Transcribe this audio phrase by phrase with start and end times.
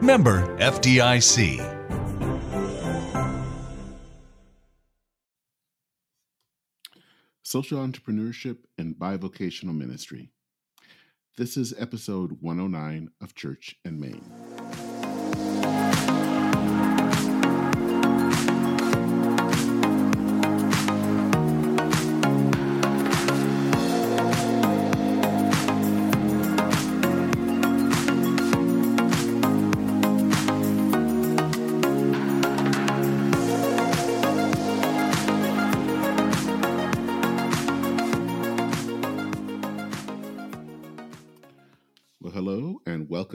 [0.00, 1.58] Member FDIC.
[7.42, 10.30] Social Entrepreneurship and Bivocational Ministry.
[11.36, 14.47] This is episode 109 of Church and Main.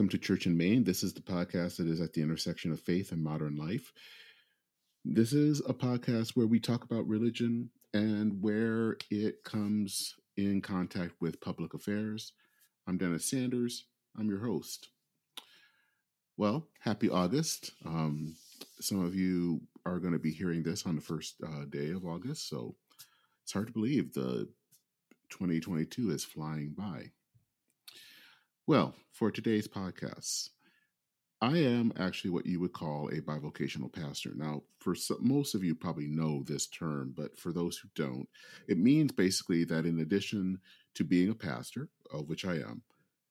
[0.03, 0.83] Welcome to Church and Main.
[0.83, 3.93] This is the podcast that is at the intersection of faith and modern life.
[5.05, 11.13] This is a podcast where we talk about religion and where it comes in contact
[11.21, 12.33] with public affairs.
[12.85, 13.85] I'm Dennis Sanders.
[14.19, 14.89] I'm your host.
[16.35, 17.71] Well, happy August.
[17.85, 18.35] Um,
[18.81, 22.05] some of you are going to be hearing this on the first uh, day of
[22.05, 22.75] August, so
[23.41, 24.49] it's hard to believe the
[25.29, 27.11] 2022 is flying by.
[28.65, 30.49] Well, for today's podcast,
[31.41, 34.31] I am actually what you would call a bivocational pastor.
[34.35, 38.29] Now, for some, most of you probably know this term, but for those who don't,
[38.69, 40.59] it means basically that in addition
[40.95, 42.83] to being a pastor, of which I am,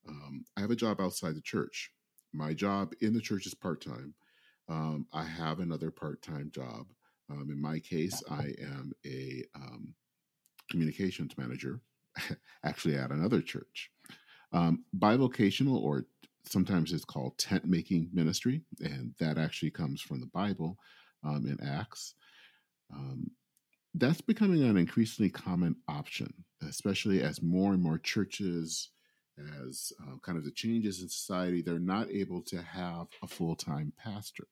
[0.07, 1.91] um, I have a job outside the church.
[2.35, 4.13] My job in the church is part time.
[4.69, 6.89] Um, I have another part time job.
[7.31, 9.95] Um, in my case, I am a um,
[10.71, 11.81] communications manager,
[12.65, 13.92] actually at another church.
[14.53, 16.07] Um, bivocational, or
[16.45, 20.77] sometimes it's called tent making ministry, and that actually comes from the Bible
[21.25, 22.15] um, in Acts.
[22.93, 23.31] Um,
[23.95, 26.33] that's becoming an increasingly common option,
[26.67, 28.91] especially as more and more churches,
[29.61, 33.57] as uh, kind of the changes in society, they're not able to have a full
[33.57, 34.45] time pastor.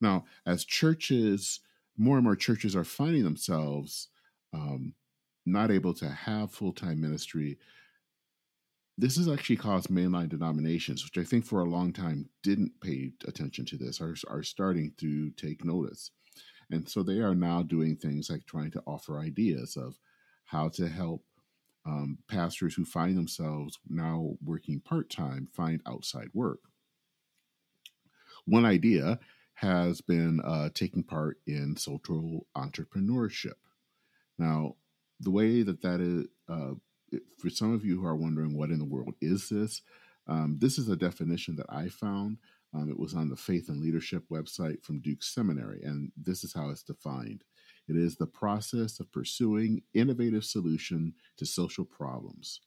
[0.00, 1.60] Now, as churches,
[1.96, 4.08] more and more churches are finding themselves
[4.52, 4.94] um,
[5.46, 7.58] not able to have full time ministry
[9.00, 13.12] this has actually caused mainline denominations, which I think for a long time didn't pay
[13.26, 16.10] attention to this, are, are starting to take notice.
[16.70, 19.98] And so they are now doing things like trying to offer ideas of
[20.44, 21.24] how to help
[21.86, 26.60] um, pastors who find themselves now working part time find outside work.
[28.44, 29.18] One idea
[29.54, 33.54] has been uh, taking part in social entrepreneurship.
[34.38, 34.76] Now,
[35.20, 36.74] the way that that is, uh,
[37.38, 39.82] for some of you who are wondering what in the world is this,
[40.26, 42.38] um, this is a definition that I found.
[42.72, 46.52] Um, it was on the Faith and Leadership website from Duke Seminary, and this is
[46.52, 47.42] how it's defined.
[47.88, 52.60] It is the process of pursuing innovative solution to social problems.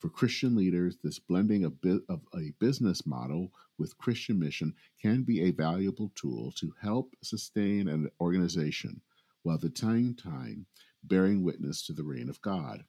[0.00, 1.74] For Christian leaders, this blending of,
[2.08, 7.88] of a business model with Christian mission can be a valuable tool to help sustain
[7.88, 9.00] an organization
[9.44, 10.66] while at the same time
[11.04, 12.84] bearing witness to the reign of God.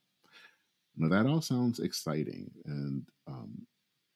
[0.98, 3.66] Now that all sounds exciting, and um,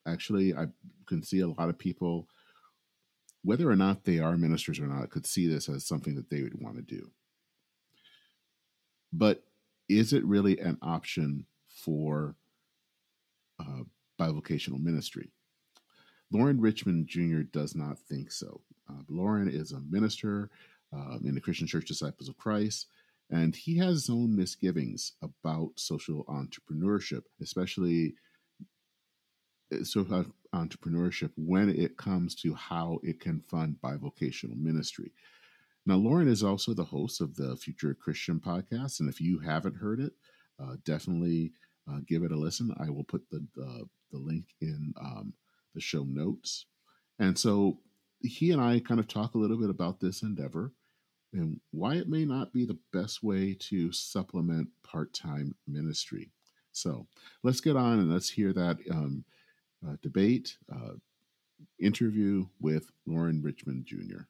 [0.06, 0.66] actually, I
[1.06, 2.28] can see a lot of people,
[3.42, 6.42] whether or not they are ministers or not, could see this as something that they
[6.42, 7.10] would want to do.
[9.12, 9.42] But
[9.88, 12.34] is it really an option for
[13.58, 13.82] uh,
[14.18, 15.30] bivocational ministry?
[16.32, 17.40] Loren Richmond Jr.
[17.52, 18.60] does not think so.
[18.88, 20.48] Uh, Loren is a minister
[20.92, 22.86] um, in the Christian Church Disciples of Christ.
[23.30, 28.14] And he has his own misgivings about social entrepreneurship, especially
[29.72, 35.12] uh, social entrepreneurship when it comes to how it can fund bivocational ministry.
[35.86, 39.00] Now, Loren is also the host of the Future Christian podcast.
[39.00, 40.12] And if you haven't heard it,
[40.60, 41.52] uh, definitely
[41.90, 42.74] uh, give it a listen.
[42.78, 45.32] I will put the, the, the link in um,
[45.74, 46.66] the show notes.
[47.18, 47.78] And so
[48.20, 50.72] he and I kind of talk a little bit about this endeavor
[51.32, 56.30] and why it may not be the best way to supplement part time ministry.
[56.72, 57.06] So
[57.42, 59.24] let's get on and let's hear that um,
[59.86, 60.94] uh, debate, uh,
[61.78, 64.22] interview with Loren Richmond Jr.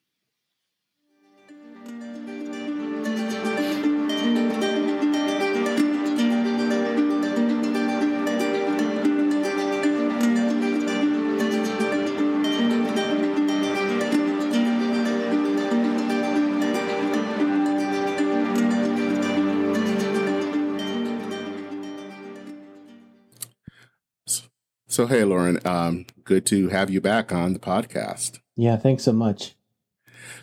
[25.01, 28.39] So, hey, Loren, um, good to have you back on the podcast.
[28.55, 29.55] Yeah, thanks so much.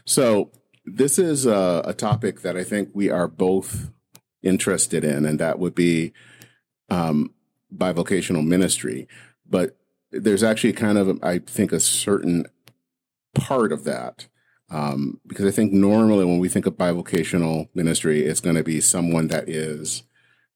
[0.04, 0.50] So,
[0.84, 3.92] this is a, a topic that I think we are both
[4.42, 6.12] interested in, and that would be
[6.90, 7.36] um,
[7.72, 9.08] bivocational ministry.
[9.48, 9.78] But
[10.10, 12.48] there's actually kind of, I think, a certain
[13.36, 14.26] part of that.
[14.72, 18.82] Um, because I think normally when we think of bivocational ministry, it's going to be
[18.82, 20.02] someone that is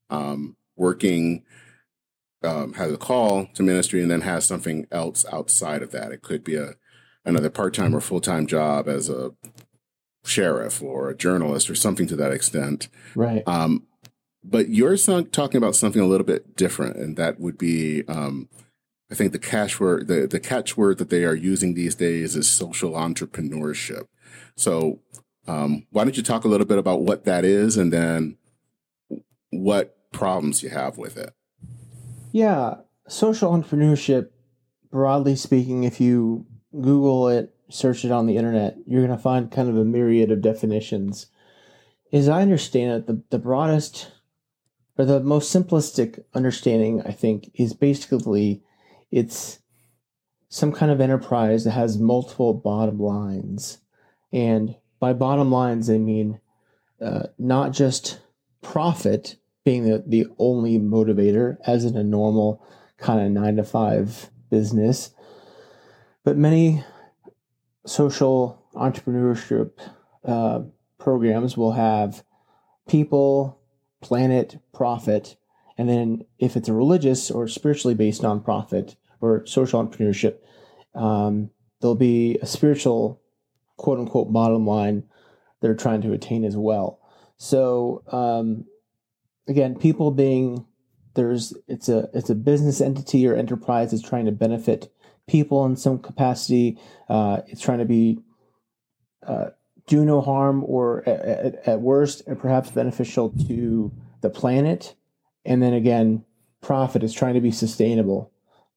[0.10, 1.44] um, working,
[2.44, 6.12] um, has a call to ministry, and then has something else outside of that.
[6.12, 6.76] It could be a
[7.24, 9.32] another part time or full time job as a
[10.24, 12.88] sheriff or a journalist or something to that extent.
[13.16, 13.44] Right.
[13.48, 13.88] Um,
[14.44, 18.50] but you're talking about something a little bit different, and that would be, um,
[19.12, 22.94] I think the catchword, the the catchword that they are using these days is social
[22.94, 24.08] entrepreneurship.
[24.56, 25.00] So,
[25.48, 28.38] um, why don't you talk a little bit about what that is, and then
[29.52, 31.34] what problems you have with it?
[32.32, 32.76] Yeah,
[33.08, 34.30] social entrepreneurship,
[34.90, 39.52] broadly speaking, if you Google it, search it on the internet, you're going to find
[39.52, 41.28] kind of a myriad of definitions.
[42.14, 44.12] As I understand it, the, the broadest
[44.98, 48.64] or the most simplistic understanding, I think, is basically
[49.10, 49.60] it's
[50.48, 53.80] some kind of enterprise that has multiple bottom lines.
[54.32, 56.40] And by bottom lines, they mean
[57.02, 58.20] uh, not just
[58.62, 62.66] profit being the, the only motivator, as in a normal
[62.98, 65.12] kind of nine to five business,
[66.24, 66.84] but many
[67.86, 69.72] social entrepreneurship
[70.26, 70.62] uh,
[71.00, 72.24] programs will have
[72.88, 73.60] people,
[74.02, 75.36] planet, profit,
[75.78, 80.38] and then if it's a religious or spiritually based nonprofit or social entrepreneurship,
[80.94, 81.50] um,
[81.80, 83.22] there'll be a spiritual
[83.78, 85.04] quote unquote bottom line
[85.62, 87.00] they're trying to attain as well.
[87.38, 88.66] So um,
[89.48, 90.66] again, people being
[91.14, 94.92] there's it's a it's a business entity or enterprise that's trying to benefit
[95.28, 96.80] people in some capacity.
[97.10, 98.20] Uh, it's trying to be
[99.26, 99.50] uh,
[99.88, 103.92] do no harm or at, at worst, perhaps beneficial to
[104.22, 104.96] the planet.
[105.46, 106.24] And then again,
[106.62, 108.32] profit is trying to be sustainable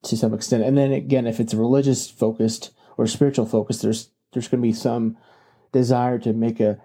[0.05, 0.65] to some extent.
[0.65, 4.73] And then again, if it's religious focused or spiritual focused, there's there's going to be
[4.73, 5.17] some
[5.73, 6.81] desire to make a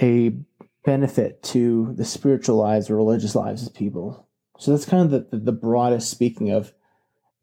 [0.00, 0.32] a
[0.86, 4.28] benefit to the spiritual lives or religious lives of people.
[4.58, 6.72] So that's kind of the, the broadest speaking of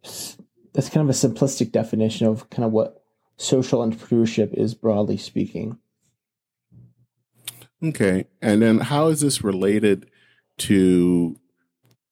[0.01, 3.03] that's kind of a simplistic definition of kind of what
[3.37, 5.77] social entrepreneurship is broadly speaking.
[7.83, 8.25] Okay.
[8.41, 10.09] And then how is this related
[10.59, 11.37] to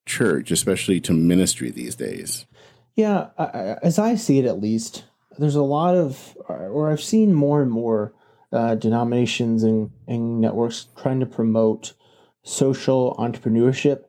[0.05, 2.45] church, especially to ministry these days?
[2.95, 5.05] Yeah, I, as I see it, at least,
[5.39, 8.13] there's a lot of, or I've seen more and more
[8.51, 11.93] uh, denominations and, and networks trying to promote
[12.43, 14.05] social entrepreneurship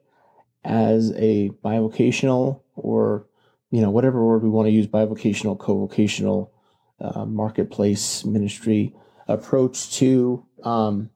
[0.65, 3.27] as a bivocational or
[3.73, 6.53] you know, whatever word we want to use, bivocational, co-vocational,
[7.01, 8.95] uh, marketplace ministry
[9.27, 11.11] approach to um,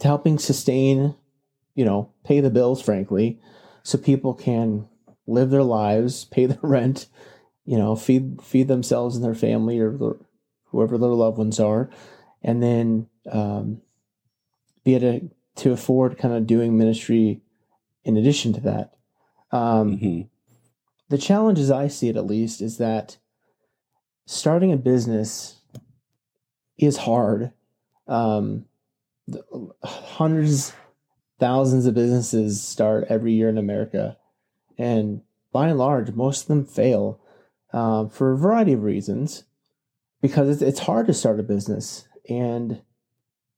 [0.00, 1.14] to helping sustain,
[1.74, 3.40] you know, pay the bills, frankly,
[3.84, 4.86] so people can
[5.26, 7.06] live their lives, pay their rent,
[7.64, 10.16] you know, feed feed themselves and their family or their,
[10.66, 11.88] whoever their loved ones are,
[12.42, 13.80] and then um,
[14.84, 17.40] be able to, to afford kind of doing ministry
[18.04, 18.94] in addition to that.
[19.50, 20.20] Um, mm-hmm
[21.08, 23.16] the challenge, as I see it at least, is that
[24.26, 25.60] starting a business
[26.76, 27.52] is hard.
[28.06, 28.66] Um,
[29.82, 30.72] hundreds,
[31.38, 34.16] thousands of businesses start every year in America,
[34.76, 37.20] and by and large, most of them fail
[37.72, 39.44] uh, for a variety of reasons.
[40.20, 42.80] Because it's, it's hard to start a business, and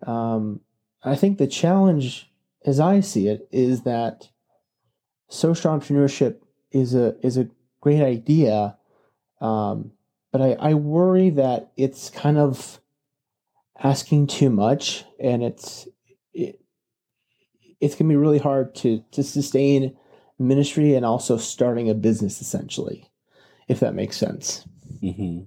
[0.06, 0.60] um,
[1.02, 2.30] I think the challenge,
[2.64, 4.28] as I see it, is that
[5.28, 6.36] social entrepreneurship
[6.72, 7.48] is a is a
[7.80, 8.76] great idea,
[9.40, 9.92] um,
[10.32, 12.80] but I, I worry that it's kind of
[13.82, 15.88] asking too much, and it's
[16.32, 16.60] it,
[17.80, 19.96] it's gonna be really hard to to sustain
[20.38, 23.08] ministry and also starting a business essentially,
[23.68, 24.66] if that makes sense.
[25.02, 25.44] Mm-hmm.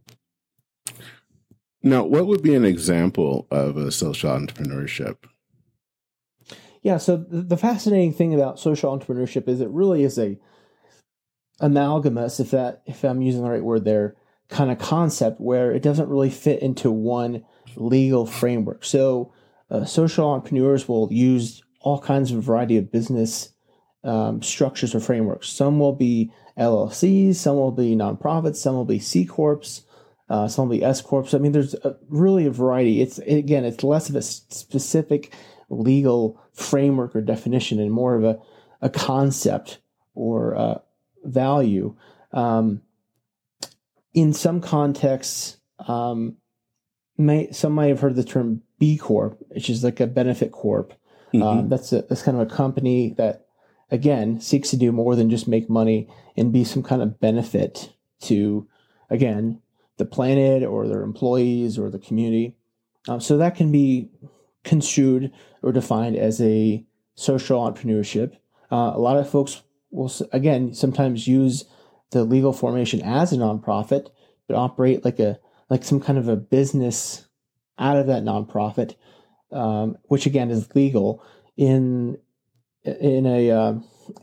[1.83, 5.17] Now, what would be an example of a social entrepreneurship?
[6.81, 10.37] Yeah, so the fascinating thing about social entrepreneurship is it really is a
[11.59, 14.15] amalgamous, if that if I'm using the right word there,
[14.49, 17.43] kind of concept where it doesn't really fit into one
[17.75, 18.83] legal framework.
[18.83, 19.33] So
[19.69, 23.49] uh, social entrepreneurs will use all kinds of variety of business
[24.03, 25.49] um, structures or frameworks.
[25.49, 29.61] Some will be LLCs, some will be nonprofits, some will be C corps,
[30.29, 31.33] uh, some will be S corps.
[31.33, 33.01] I mean, there's a, really a variety.
[33.01, 35.33] It's again, it's less of a specific
[35.69, 38.39] legal framework or definition and more of a,
[38.81, 39.79] a concept
[40.13, 40.79] or uh,
[41.23, 41.95] value.
[42.31, 42.81] Um,
[44.13, 46.37] in some contexts, um,
[47.17, 50.93] may some might have heard the term B Corp, which is like a benefit corp.
[51.33, 51.43] Mm-hmm.
[51.43, 53.45] Um, that's a that's kind of a company that
[53.91, 57.91] again seeks to do more than just make money and be some kind of benefit
[58.21, 58.67] to
[59.09, 59.59] again
[59.97, 62.55] the planet or their employees or the community.
[63.07, 64.09] Um, so that can be
[64.63, 65.31] construed
[65.61, 66.85] or defined as a
[67.15, 68.37] social entrepreneurship.
[68.71, 71.65] Uh, a lot of folks will again sometimes use
[72.11, 74.09] the legal formation as a nonprofit,
[74.47, 77.27] but operate like a like some kind of a business
[77.77, 78.95] out of that nonprofit,
[79.51, 81.23] um, which again is legal
[81.57, 82.17] in
[82.83, 83.73] in a uh,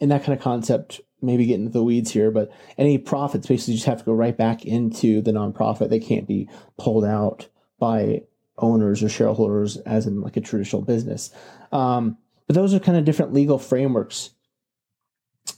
[0.00, 1.00] in that kind of concept.
[1.22, 4.36] Maybe get into the weeds here, but any profits basically just have to go right
[4.36, 5.90] back into the nonprofit.
[5.90, 6.48] They can't be
[6.78, 7.48] pulled out
[7.78, 8.22] by
[8.58, 11.30] owners or shareholders as in like a traditional business.
[11.72, 14.30] Um, but those are kind of different legal frameworks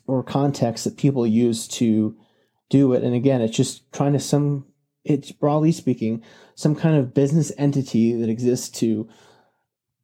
[0.07, 2.17] or contexts that people use to
[2.71, 3.03] do it.
[3.03, 4.67] And again, it's just trying to some
[5.05, 6.23] it's broadly speaking
[6.55, 9.09] some kind of business entity that exists to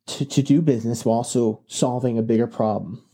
[0.07, 3.05] to, to do business while also solving a bigger problem.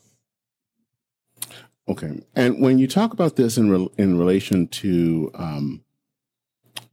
[1.89, 5.85] Okay, and when you talk about this in re- in relation to um,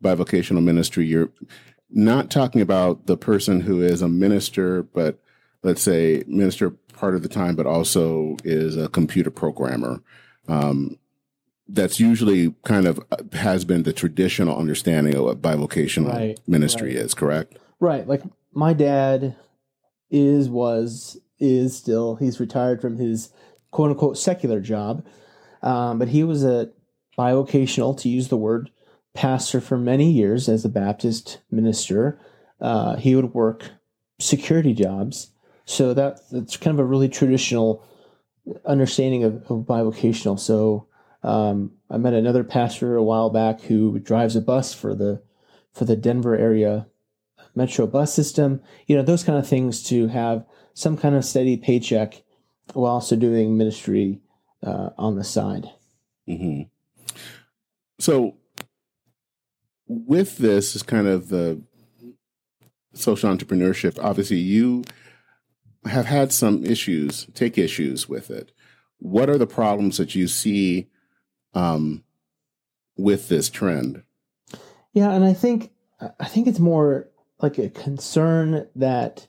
[0.03, 1.29] bivocational ministry, you're
[1.89, 5.19] not talking about the person who is a minister, but
[5.63, 10.01] let's say minister part of the time, but also is a computer programmer.
[10.47, 10.97] Um,
[11.67, 16.95] that's usually kind of uh, has been the traditional understanding of what bivocational right, ministry
[16.95, 17.05] right.
[17.05, 17.57] is, correct?
[17.79, 18.07] Right.
[18.07, 19.35] Like my dad
[20.09, 23.31] is, was, is still, he's retired from his
[23.71, 25.05] quote unquote secular job.
[25.61, 26.71] Um, but he was a
[27.17, 28.71] bivocational, to use the word,
[29.13, 32.19] pastor for many years as a Baptist minister.
[32.59, 33.71] Uh, he would work
[34.19, 35.31] security jobs
[35.65, 37.85] so that that's kind of a really traditional
[38.65, 40.39] understanding of, of bivocational.
[40.39, 40.87] So
[41.23, 45.21] um, I met another pastor a while back who drives a bus for the
[45.73, 46.87] for the Denver area
[47.55, 48.61] metro bus system.
[48.87, 52.23] You know those kind of things to have some kind of steady paycheck
[52.73, 54.21] while also doing ministry
[54.63, 55.69] uh, on the side.
[56.27, 56.63] Mm-hmm.
[57.99, 58.35] So
[59.87, 61.61] with this is kind of the
[62.93, 63.97] social entrepreneurship.
[64.01, 64.83] Obviously, you
[65.85, 68.51] have had some issues, take issues with it.
[68.99, 70.89] What are the problems that you see
[71.53, 72.03] um,
[72.97, 74.03] with this trend?
[74.93, 75.71] Yeah, and I think
[76.19, 79.27] I think it's more like a concern that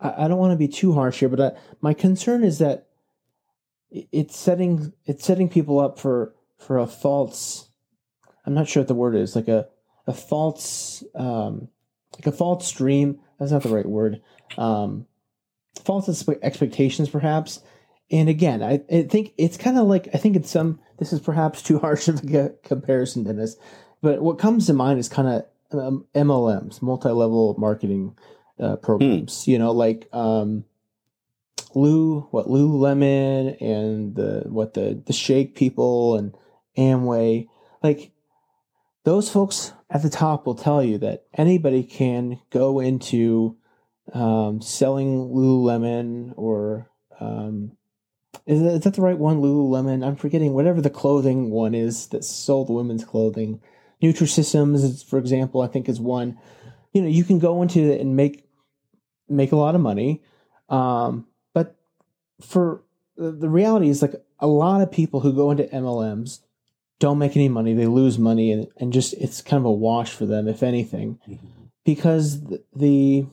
[0.00, 2.86] I, I don't want to be too harsh here, but I, my concern is that
[3.90, 7.68] it's setting it's setting people up for for a false.
[8.46, 9.66] I'm not sure what the word is like a
[10.06, 11.68] a false um,
[12.14, 13.20] like a false dream.
[13.38, 14.20] That's not the right word
[14.58, 15.06] um,
[15.84, 17.60] false expectations, perhaps.
[18.10, 20.80] And again, I, I think it's kind of like I think it's some.
[20.98, 23.56] This is perhaps too harsh of a comparison, Dennis.
[24.02, 28.16] But what comes to mind is kind of um, MLMs, multi-level marketing
[28.60, 29.44] uh, programs.
[29.44, 29.50] Hmm.
[29.50, 30.64] You know, like um,
[31.74, 36.34] Lou, what Lululemon, and the what the the Shake people and
[36.76, 37.48] Amway.
[37.82, 38.12] Like
[39.04, 43.56] those folks at the top will tell you that anybody can go into
[44.12, 46.90] um, selling Lululemon or
[47.20, 47.72] um,
[48.46, 49.40] is, that, is that the right one?
[49.40, 50.04] Lululemon.
[50.04, 53.60] I'm forgetting whatever the clothing one is that sold women's clothing.
[54.02, 56.38] Nutrisystems, for example, I think is one.
[56.92, 58.48] You know, you can go into it and make
[59.30, 60.22] make a lot of money,
[60.68, 61.76] um, but
[62.40, 62.82] for
[63.16, 66.40] the reality is like a lot of people who go into MLMs
[66.98, 67.74] don't make any money.
[67.74, 71.18] They lose money, and, and just it's kind of a wash for them, if anything,
[71.28, 71.46] mm-hmm.
[71.84, 73.26] because the, the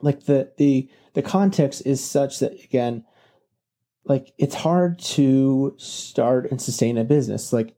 [0.00, 3.04] like the the the context is such that again
[4.04, 7.74] like it's hard to start and sustain a business like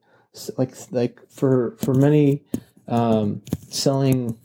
[0.57, 2.43] like like for for many
[2.89, 4.39] um selling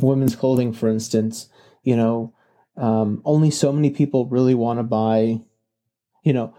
[0.00, 1.48] women's clothing for instance
[1.86, 2.34] you know
[2.76, 5.40] um only so many people really want to buy
[6.22, 6.54] you know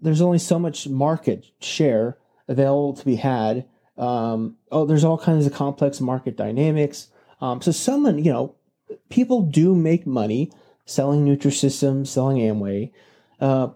[0.00, 2.18] there's only so much market share
[2.48, 3.64] available to be had
[3.96, 7.08] um oh there's all kinds of complex market dynamics
[7.44, 8.54] um, so someone, you know,
[9.10, 10.50] people do make money
[10.86, 12.90] selling Nutrisystem, selling Amway,
[13.38, 13.68] uh,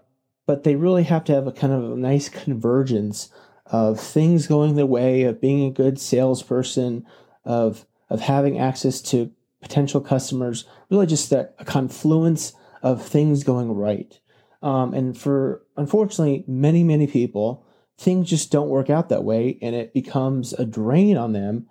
[0.47, 3.29] but they really have to have a kind of a nice convergence
[3.67, 7.05] of things going their way, of being a good salesperson,
[7.45, 10.65] of of having access to potential customers.
[10.89, 14.19] Really, just a, a confluence of things going right.
[14.61, 17.65] Um, and for unfortunately, many many people,
[17.97, 21.67] things just don't work out that way, and it becomes a drain on them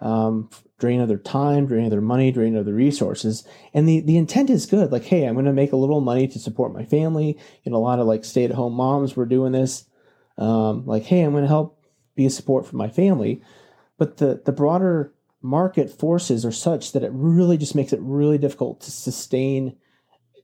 [0.00, 3.46] um, drain of their time, drain of their money, drain of their resources.
[3.72, 4.90] And the, the intent is good.
[4.90, 7.38] Like, hey, I'm going to make a little money to support my family.
[7.62, 9.84] You know, a lot of like stay at home moms were doing this.
[10.38, 11.78] um, like, hey, I'm going to help
[12.14, 13.42] be a support for my family.
[13.96, 18.38] But the, the broader market forces are such that it really just makes it really
[18.38, 19.76] difficult to sustain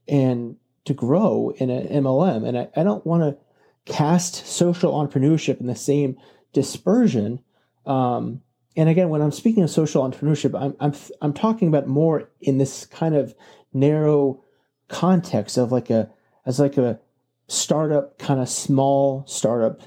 [0.07, 2.47] and to grow in an MLM.
[2.47, 6.17] And I, I don't want to cast social entrepreneurship in the same
[6.53, 7.39] dispersion.
[7.85, 8.41] Um,
[8.75, 12.57] and again, when I'm speaking of social entrepreneurship, I'm, I'm, I'm talking about more in
[12.57, 13.35] this kind of
[13.73, 14.43] narrow
[14.87, 16.09] context of like a,
[16.45, 16.99] as like a
[17.47, 19.81] startup kind of small startup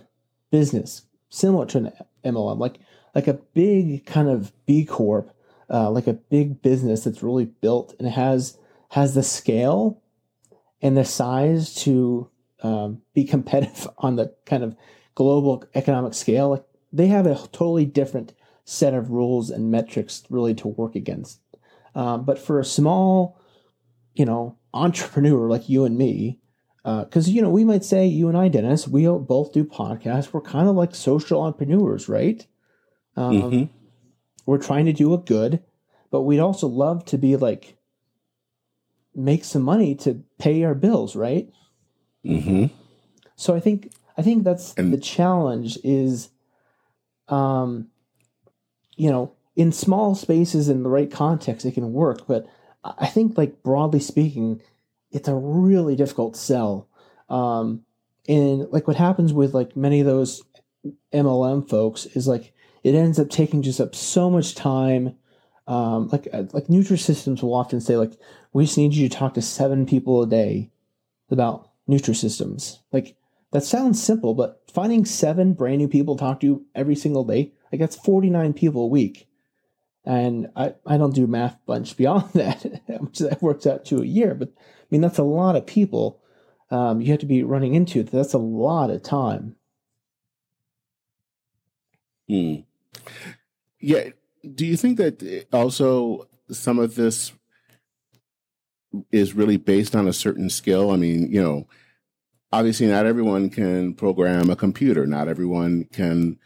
[0.51, 1.93] business, similar to an
[2.25, 2.79] MLM, like,
[3.15, 5.35] like a big kind of B Corp,
[5.71, 8.59] uh, like a big business that's really built and has,
[8.91, 10.03] has the scale
[10.81, 12.29] and the size to
[12.63, 14.77] um, be competitive on the kind of
[15.15, 16.51] global economic scale.
[16.51, 21.41] Like they have a totally different set of rules and metrics really to work against.
[21.95, 23.39] Um, but for a small,
[24.15, 26.39] you know, entrepreneur like you and me,
[26.83, 30.33] because uh, you know we might say you and I, Dennis, we both do podcasts.
[30.33, 32.47] We're kind of like social entrepreneurs, right?
[33.17, 33.65] Um, mm-hmm.
[34.47, 35.63] We're trying to do a good,
[36.11, 37.77] but we'd also love to be like
[39.15, 41.49] make some money to pay our bills, right?
[42.25, 42.67] Mm-hmm.
[43.37, 46.31] So I think I think that's and, the challenge is,
[47.29, 47.89] um,
[48.97, 52.27] you know, in small spaces in the right context, it can work.
[52.27, 52.47] But
[52.85, 54.61] I think, like broadly speaking,
[55.11, 56.89] it's a really difficult sell.
[57.29, 57.85] Um,
[58.29, 60.43] and like what happens with like many of those
[61.13, 65.17] MLM folks is like it ends up taking just up so much time.
[65.67, 68.13] Um, like uh, like Nutrisystems will often say like
[68.53, 70.71] we just need you to talk to seven people a day
[71.31, 72.79] about Nutrisystems.
[72.93, 73.17] Like
[73.53, 77.53] that sounds simple, but finding seven brand new people to talk to every single day,
[77.71, 79.29] like that's 49 people a week.
[80.05, 82.65] And I, I don't do math bunch beyond that,
[83.01, 84.35] which that works out to a year.
[84.35, 86.21] But I mean, that's a lot of people
[86.73, 88.03] um, you have to be running into.
[88.03, 89.57] That's a lot of time.
[92.29, 92.61] Hmm.
[93.81, 94.11] Yeah.
[94.55, 97.33] Do you think that also some of this
[99.11, 100.91] is really based on a certain skill?
[100.91, 101.69] I mean, you know,
[102.53, 105.07] obviously not everyone can program a computer.
[105.07, 106.39] Not everyone can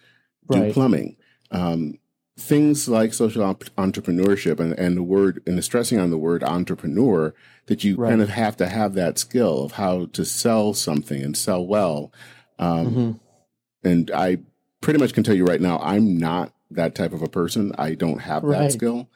[0.50, 0.72] do right.
[0.72, 1.16] plumbing.
[1.50, 1.98] Um,
[2.38, 7.34] things like social entrepreneurship and, and the word and the stressing on the word entrepreneur
[7.66, 8.10] that you right.
[8.10, 12.12] kind of have to have that skill of how to sell something and sell well.
[12.58, 13.88] Um, mm-hmm.
[13.88, 14.38] And I
[14.86, 17.72] pretty much can tell you right now, I'm not that type of a person.
[17.76, 18.60] I don't have right.
[18.60, 19.10] that skill.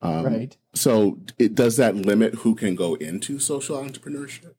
[0.00, 0.56] Um, right.
[0.72, 4.54] So it does that limit who can go into social entrepreneurship?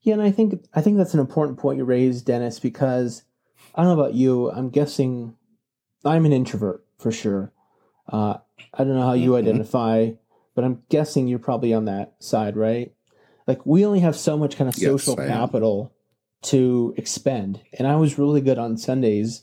[0.00, 3.24] Yeah, and I think I think that's an important point you raised, Dennis, because
[3.74, 4.50] I don't know about you.
[4.50, 5.36] I'm guessing
[6.02, 7.52] I'm an introvert for sure.
[8.08, 8.38] Uh,
[8.72, 9.46] I don't know how you mm-hmm.
[9.46, 10.12] identify,
[10.54, 12.94] but I'm guessing you're probably on that side, right?
[13.46, 15.91] Like we only have so much kind of social yes, capital
[16.42, 19.42] to expend, and I was really good on Sundays,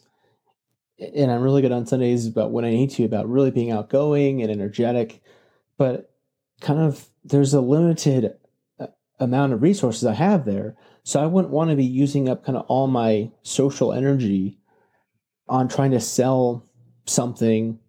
[0.99, 4.41] and I'm really good on Sundays about when I need to, about really being outgoing
[4.41, 5.21] and energetic,
[5.77, 6.12] but
[6.59, 8.35] kind of there's a limited
[9.19, 10.75] amount of resources I have there.
[11.03, 14.59] So I wouldn't want to be using up kind of all my social energy
[15.47, 16.65] on trying to sell
[17.05, 17.79] something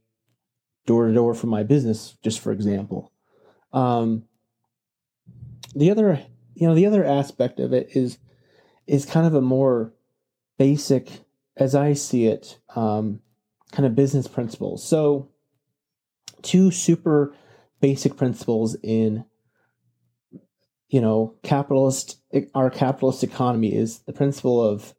[0.87, 3.13] door to door for my business, just for example.
[3.73, 4.25] Um,
[5.75, 6.21] the other,
[6.55, 8.19] you know, the other aspect of it is
[8.91, 9.93] is kind of a more
[10.59, 11.09] basic,
[11.57, 13.21] as I see it, um,
[13.73, 14.87] kind of business principles.
[14.87, 15.29] So,
[16.43, 17.35] two super
[17.81, 19.25] basic principles in
[20.91, 22.21] you know, capitalist
[22.55, 24.95] our capitalist economy is the principle of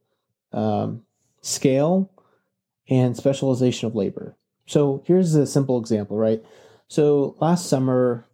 [0.53, 1.03] um,
[1.41, 2.09] scale
[2.89, 4.37] and specialization of labor.
[4.65, 6.43] So here's a simple example, right?
[6.87, 8.25] So last summer,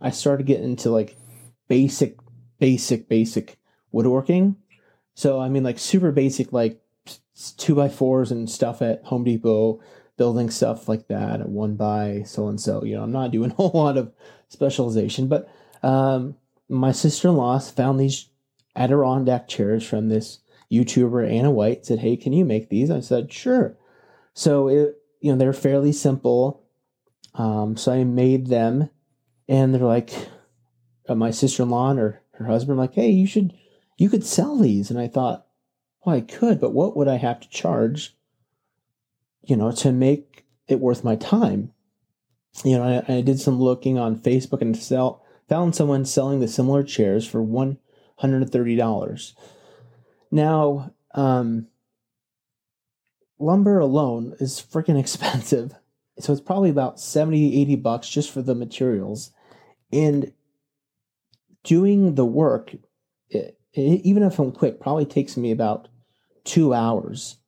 [0.00, 1.16] I started getting into like
[1.68, 2.16] basic,
[2.58, 3.58] basic, basic
[3.92, 4.56] woodworking.
[5.16, 6.78] So I mean, like super basic, like
[7.56, 9.80] two by fours and stuff at Home Depot,
[10.18, 12.84] building stuff like that, at one by so and so.
[12.84, 14.12] You know, I'm not doing a whole lot of
[14.50, 15.48] specialization, but
[15.82, 16.36] um,
[16.68, 18.28] my sister in law found these
[18.76, 21.86] Adirondack chairs from this YouTuber Ana White.
[21.86, 23.74] Said, "Hey, can you make these?" I said, "Sure."
[24.34, 26.62] So it, you know, they're fairly simple.
[27.34, 28.90] Um, so I made them,
[29.48, 30.10] and they're like,
[31.08, 33.54] uh, my sister in law and her her husband, like, "Hey, you should,
[33.96, 35.46] you could sell these." And I thought,
[36.04, 38.14] well, I could, but what would I have to charge?
[39.42, 41.72] You know, to make it worth my time.
[42.64, 46.48] You know, I, I did some looking on Facebook and sell found someone selling the
[46.48, 49.32] similar chairs for $130.
[50.30, 51.68] Now, um,
[53.38, 55.74] lumber alone is freaking expensive.
[56.18, 59.32] So it's probably about 70, 80 bucks just for the materials.
[59.92, 60.32] And
[61.62, 62.74] doing the work,
[63.28, 65.88] it, even if I'm quick, probably takes me about
[66.44, 67.38] two hours.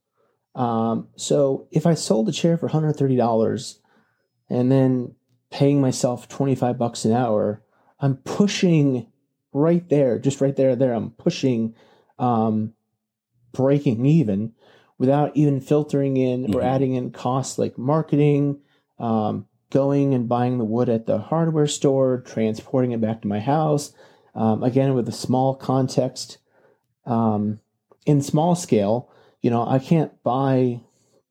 [0.54, 3.78] Um, so if I sold a chair for $130
[4.50, 5.14] and then
[5.50, 7.62] paying myself 25 bucks an hour,
[8.00, 9.06] I'm pushing
[9.52, 10.92] right there, just right there, there.
[10.92, 11.74] I'm pushing,
[12.18, 12.74] um,
[13.52, 14.52] breaking even
[14.98, 16.56] without even filtering in mm-hmm.
[16.56, 18.60] or adding in costs like marketing,
[18.98, 23.40] um, going and buying the wood at the hardware store, transporting it back to my
[23.40, 23.92] house.
[24.38, 26.38] Um, again, with a small context,
[27.04, 27.58] um,
[28.06, 29.10] in small scale,
[29.42, 30.80] you know, I can't buy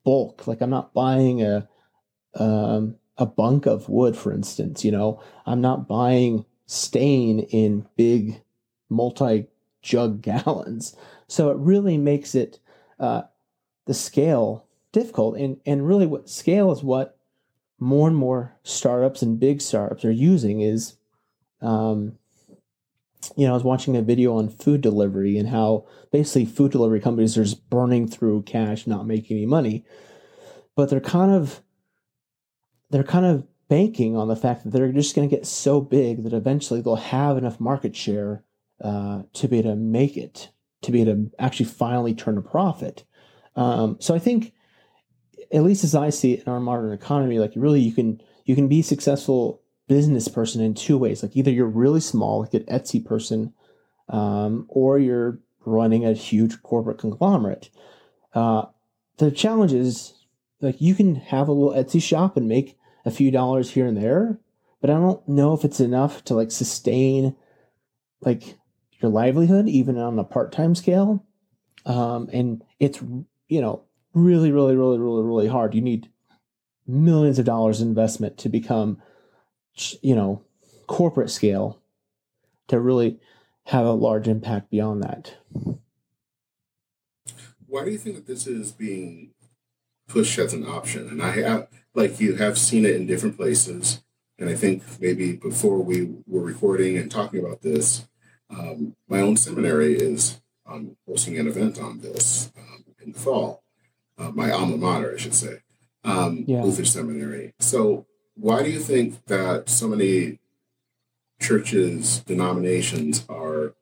[0.04, 0.46] bulk.
[0.46, 1.70] Like I'm not buying a
[2.36, 4.84] um, a bunk of wood, for instance.
[4.84, 8.42] You know, I'm not buying stain in big
[8.90, 9.48] multi
[9.82, 10.94] jug gallons.
[11.30, 12.60] So it really makes it
[13.00, 13.22] uh,
[13.86, 15.38] the scale difficult.
[15.38, 17.18] And and really, what scale is what
[17.80, 20.98] more and more startups and big startups are using is
[21.62, 22.18] um,
[23.36, 27.00] you know, I was watching a video on food delivery and how basically food delivery
[27.00, 29.86] companies are just burning through cash, not making any money.
[30.76, 31.62] But they're kind of
[32.90, 36.24] they're kind of banking on the fact that they're just going to get so big
[36.24, 38.44] that eventually they'll have enough market share
[38.82, 40.52] uh, to be able to make it,
[40.84, 43.04] to be able to actually finally turn a profit.
[43.56, 44.54] Um, so I think,
[45.52, 48.56] at least as I see it in our modern economy, like really you can you
[48.56, 51.24] can be successful business person in two ways.
[51.24, 53.54] Like either you're really small, like an Etsy person,
[54.10, 57.70] um, or you're running a huge corporate conglomerate.
[58.34, 58.66] Uh,
[59.18, 60.14] the challenge is
[60.62, 63.98] like you can have a little Etsy shop and make a few dollars here and
[63.98, 64.40] there,
[64.82, 67.36] but I don't know if it's enough to like sustain
[68.22, 68.58] like
[69.00, 71.24] your livelihood even on a part-time scale.
[71.86, 73.02] Um, and it's
[73.48, 75.76] you know really, really, really, really, really hard.
[75.76, 76.10] You need
[76.88, 79.02] millions of dollars investment to become
[80.02, 80.42] you know,
[80.88, 81.80] corporate scale
[82.68, 83.20] to really
[83.66, 85.36] have a large impact beyond that.
[87.66, 89.32] Why do you think that this is being
[90.08, 91.10] pushed as an option?
[91.10, 94.02] And I have, like, you have seen it in different places.
[94.40, 98.08] And I think maybe before we were recording and talking about this,
[98.50, 103.64] um, my own seminary is um, hosting an event on this um, in the fall.
[104.18, 105.60] Uh, my alma mater, I should say,
[106.04, 106.64] um, yeah.
[106.64, 107.54] Luther Seminary.
[107.60, 108.06] So
[108.40, 110.40] why do you think that so many
[111.40, 113.74] churches, denominations are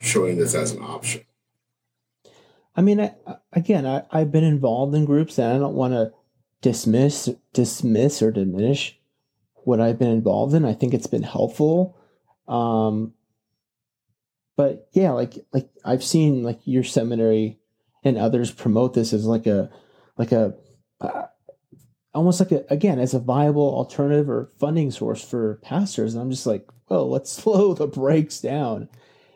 [0.00, 1.22] showing this as an option?
[2.76, 3.14] I mean, I,
[3.52, 6.12] again, I, I've been involved in groups, and I don't want to
[6.60, 8.98] dismiss, dismiss or diminish
[9.64, 10.64] what I've been involved in.
[10.64, 11.96] I think it's been helpful.
[12.46, 13.14] Um,
[14.56, 17.58] but yeah, like like I've seen like your seminary
[18.04, 19.70] and others promote this as like a
[20.16, 20.54] like a
[21.00, 21.26] uh,
[22.16, 26.14] almost like a, again as a viable alternative or funding source for pastors.
[26.14, 28.88] And i'm just like well let's slow the brakes down.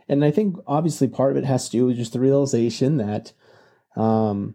[0.08, 3.32] And i think obviously part of it has to do with just the realization that
[3.96, 4.54] um,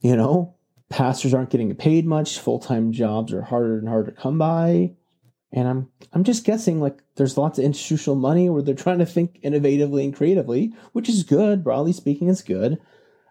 [0.00, 0.54] you know
[0.88, 4.94] pastors aren't getting paid much full-time jobs are harder and harder to come by.
[5.52, 9.06] And i'm i'm just guessing like there's lots of institutional money where they're trying to
[9.06, 11.64] think innovatively and creatively which is good.
[11.64, 12.78] Broadly speaking it's good.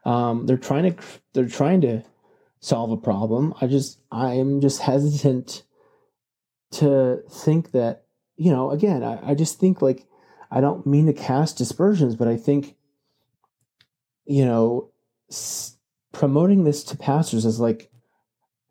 [0.05, 1.03] Um, they're trying to
[1.33, 2.03] they're trying to
[2.63, 3.53] solve a problem.
[3.59, 5.63] I just I'm just hesitant
[6.71, 8.05] to think that
[8.37, 10.07] you know again I, I just think like
[10.49, 12.75] I don't mean to cast dispersions, but I think
[14.25, 14.91] you know
[15.29, 15.77] s-
[16.13, 17.91] promoting this to pastors as like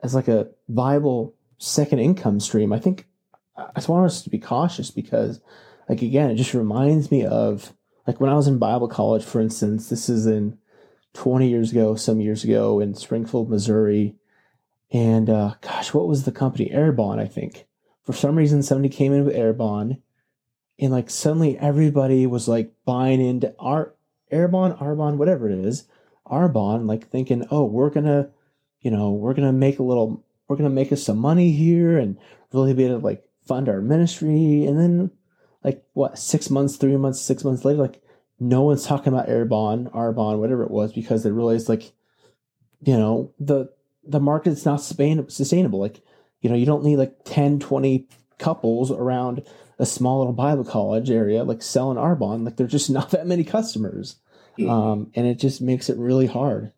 [0.03, 2.73] as like a viable second income stream.
[2.73, 3.07] I think
[3.59, 5.43] I just want us to be cautious because
[5.87, 7.75] like again it just reminds me of
[8.07, 9.91] like when I was in Bible college, for instance.
[9.91, 10.57] This is in
[11.15, 14.15] 20 years ago, some years ago in Springfield, Missouri.
[14.91, 16.71] And uh, gosh, what was the company?
[16.73, 17.67] Airbon, I think.
[18.05, 20.01] For some reason, somebody came in with Airbon,
[20.79, 23.95] and like suddenly everybody was like buying into our
[24.33, 25.87] Airbon, Arbon, whatever it is,
[26.27, 28.31] Arbon, like thinking, oh, we're gonna,
[28.81, 32.19] you know, we're gonna make a little, we're gonna make us some money here and
[32.53, 34.65] really be able to like fund our ministry.
[34.67, 35.11] And then,
[35.63, 38.02] like, what, six months, three months, six months later, like
[38.43, 41.93] no one's talking about Airbon, Arbon, whatever it was, because they realized like,
[42.83, 43.73] you know, the
[44.05, 45.79] the market's not sustainable.
[45.79, 46.03] Like,
[46.41, 49.45] you know, you don't need like 10, 20 couples around
[49.79, 52.45] a small little Bible college area, like selling Arbon.
[52.45, 54.17] Like there's just not that many customers.
[54.59, 54.69] Mm-hmm.
[54.69, 56.73] Um, and it just makes it really hard.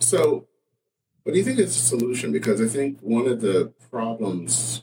[0.00, 0.48] So
[1.24, 2.32] what do you think is the solution?
[2.32, 4.82] Because I think one of the problems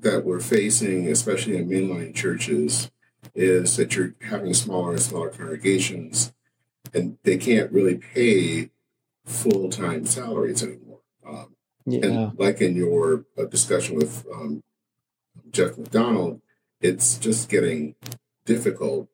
[0.00, 2.90] that we're facing, especially in mainline churches,
[3.34, 6.32] is that you're having smaller and smaller congregations,
[6.94, 8.70] and they can't really pay
[9.24, 11.00] full time salaries anymore.
[11.26, 11.54] Um,
[11.86, 12.06] yeah.
[12.06, 14.62] And like in your uh, discussion with um,
[15.50, 16.40] Jeff MacDonald,
[16.80, 17.94] it's just getting
[18.44, 19.08] difficult.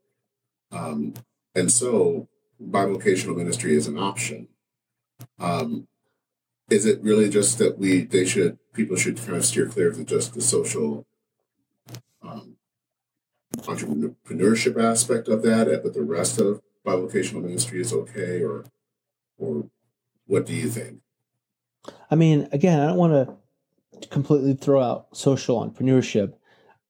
[0.70, 1.14] Um,
[1.54, 2.28] and so
[2.62, 4.48] bivocational ministry is an option.
[5.38, 5.88] Um,
[6.70, 9.96] is it really just that we they should people should kind of steer clear of
[9.96, 11.06] the, just the social
[12.22, 12.56] um,
[13.58, 18.64] entrepreneurship aspect of that, but the rest of bivocational ministry is okay, or
[19.38, 19.68] or
[20.26, 21.00] what do you think?
[22.10, 23.12] I mean, again, I don't want
[24.00, 26.34] to completely throw out social entrepreneurship.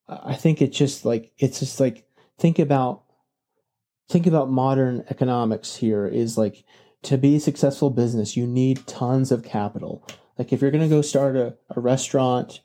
[0.08, 2.06] I think it's just like it's just like
[2.38, 3.02] think about
[4.08, 6.64] think about modern economics here is like
[7.02, 10.06] to be a successful business, you need tons of capital.
[10.38, 12.60] Like if you're going to go start a, a restaurant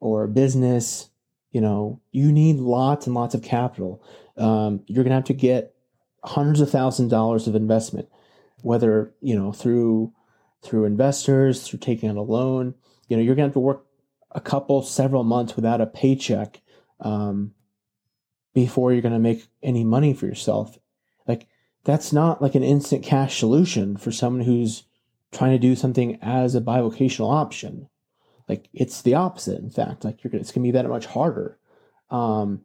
[0.00, 1.10] or a business,
[1.50, 4.02] you know, you need lots and lots of capital.
[4.36, 5.74] Um, you're going to have to get
[6.24, 8.08] hundreds of thousand dollars of investment,
[8.62, 10.12] whether, you know, through,
[10.62, 12.74] through investors, through taking out a loan,
[13.08, 13.84] you know, you're going to have to work
[14.30, 16.62] a couple, several months without a paycheck,
[17.00, 17.52] um,
[18.54, 20.78] before you're going to make any money for yourself.
[21.84, 24.84] That's not like an instant cash solution for someone who's
[25.32, 27.88] trying to do something as a bivocational option.
[28.48, 29.58] Like it's the opposite.
[29.60, 31.58] In fact, like you're gonna, it's going to be that much harder.
[32.10, 32.62] Um,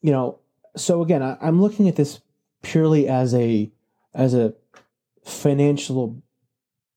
[0.00, 0.38] you know,
[0.76, 2.20] so again, I, I'm looking at this
[2.62, 3.70] purely as a
[4.14, 4.54] as a
[5.24, 6.22] financial.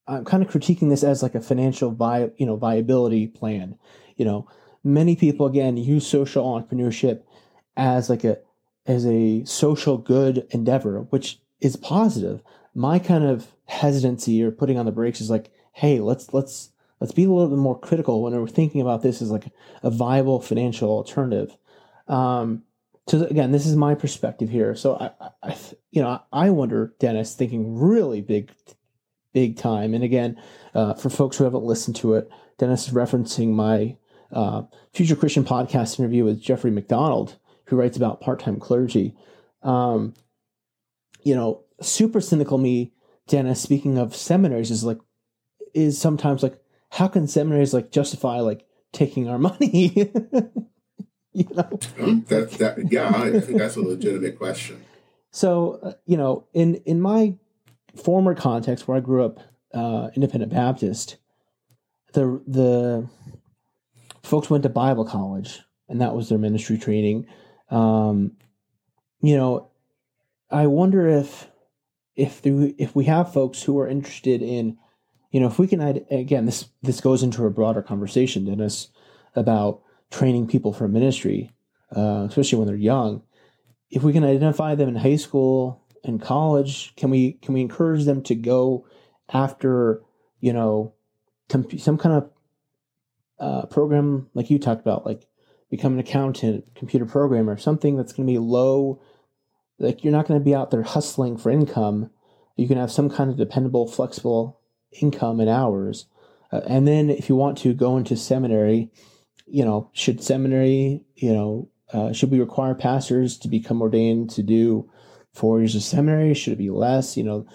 [0.07, 3.77] I'm kind of critiquing this as like a financial vi, you know, viability plan.
[4.15, 4.47] You know,
[4.83, 7.23] many people again use social entrepreneurship
[7.75, 8.37] as like a
[8.85, 12.41] as a social good endeavor, which is positive.
[12.75, 17.13] My kind of hesitancy or putting on the brakes is like, hey, let's let's let's
[17.13, 19.45] be a little bit more critical when we're thinking about this as like
[19.83, 21.57] a viable financial alternative.
[22.07, 22.63] Um,
[23.07, 24.75] so again, this is my perspective here.
[24.75, 25.11] So I,
[25.43, 25.57] I,
[25.91, 28.51] you know, I wonder, Dennis, thinking really big,
[29.33, 29.93] big time.
[29.93, 30.41] And again,
[30.73, 33.95] uh, for folks who haven't listened to it, Dennis is referencing my
[34.31, 39.15] uh, future Christian podcast interview with Jeffrey MacDonald, who writes about part-time clergy.
[39.63, 40.13] Um,
[41.27, 42.93] you know, super cynical me,
[43.27, 44.99] Dennis, speaking of seminaries, is like,
[45.73, 46.57] is sometimes like,
[46.91, 49.91] how can seminaries like justify like taking our money?
[51.33, 54.85] you know, um, that, that, yeah, I think that's a legitimate question.
[55.31, 57.35] So, uh, you know, in in my
[57.97, 59.39] former context where I grew up,
[59.73, 61.17] uh, independent Baptist,
[62.13, 63.09] the the
[64.23, 65.59] folks went to Bible college,
[65.89, 67.27] and that was their ministry training.
[67.69, 68.37] Um,
[69.21, 69.69] you know,
[70.49, 71.49] I wonder if
[72.15, 74.77] if the, if we have folks who are interested in,
[75.31, 78.89] you know, if we can again this this goes into a broader conversation, Dennis,
[79.35, 81.51] about training people for ministry,
[81.95, 83.23] uh, especially when they're young.
[83.89, 88.05] If we can identify them in high school and college, can we can we encourage
[88.05, 88.87] them to go
[89.31, 90.01] after
[90.39, 90.93] you know
[91.49, 92.29] comp- some kind of
[93.39, 95.27] uh, program like you talked about, like
[95.69, 99.01] become an accountant, computer programmer, something that's going to be low
[99.79, 102.09] like you're not going to be out there hustling for income.
[102.55, 104.59] You can have some kind of dependable, flexible
[105.01, 106.07] income and hours.
[106.51, 108.89] Uh, and then if you want to go into seminary,
[109.45, 114.43] you know, should seminary, you know, uh, should we require pastors to become ordained to
[114.43, 114.89] do
[115.33, 116.33] four years of seminary?
[116.33, 117.15] Should it be less?
[117.15, 117.47] You know,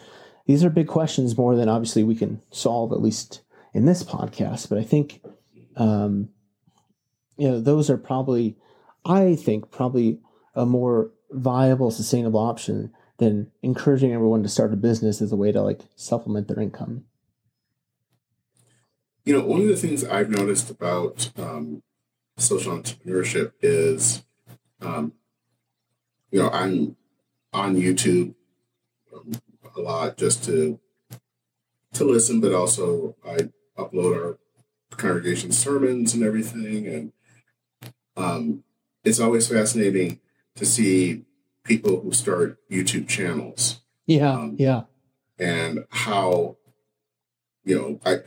[0.46, 3.42] these are big questions more than obviously we can solve, at least
[3.74, 4.68] in this podcast.
[4.68, 5.22] But I think,
[5.76, 6.30] um,
[7.36, 8.56] you know, those are probably,
[9.04, 10.20] I think, probably
[10.54, 15.52] a more viable, sustainable option than encouraging everyone to start a business as a way
[15.52, 17.04] to like supplement their income.
[19.24, 21.82] You know, one of the things I've noticed about um,
[22.36, 24.24] social entrepreneurship is,
[24.80, 25.12] um,
[26.30, 26.96] you know, I'm
[27.52, 28.34] on YouTube
[29.14, 29.32] um,
[29.76, 30.80] a lot just to
[31.92, 34.38] to listen, but also I upload our
[34.96, 37.12] congregation sermons and everything, and
[38.16, 38.64] um,
[39.04, 40.20] it's always fascinating
[40.56, 41.24] to see
[41.64, 43.80] people who start YouTube channels.
[44.06, 44.82] Yeah, um, yeah.
[45.38, 46.56] And how,
[47.64, 48.18] you know, I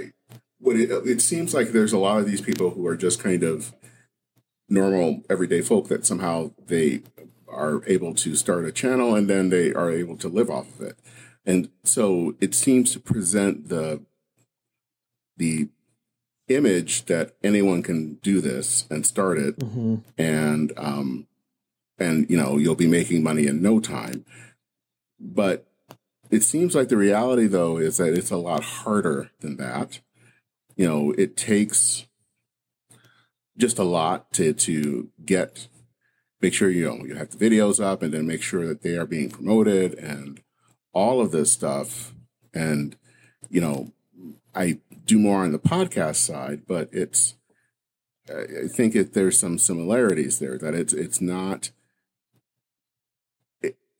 [0.59, 3.43] what it, it seems like there's a lot of these people who are just kind
[3.43, 3.73] of
[4.67, 7.01] normal everyday folk that somehow they
[7.47, 10.87] are able to start a channel and then they are able to live off of
[10.87, 10.99] it.
[11.45, 14.03] And so it seems to present the
[15.37, 15.69] the
[16.47, 19.95] image that anyone can do this and start it mm-hmm.
[20.17, 21.27] and um,
[21.97, 24.25] and you know you'll be making money in no time.
[25.19, 25.67] But
[26.29, 30.01] it seems like the reality though is that it's a lot harder than that.
[30.75, 32.05] You know it takes
[33.57, 35.67] just a lot to to get
[36.41, 38.97] make sure you know you have the videos up and then make sure that they
[38.97, 40.41] are being promoted and
[40.93, 42.13] all of this stuff.
[42.53, 42.95] And
[43.49, 43.91] you know
[44.53, 47.35] i do more on the podcast side but it's
[48.29, 51.71] i think it, there's some similarities there that it's it's not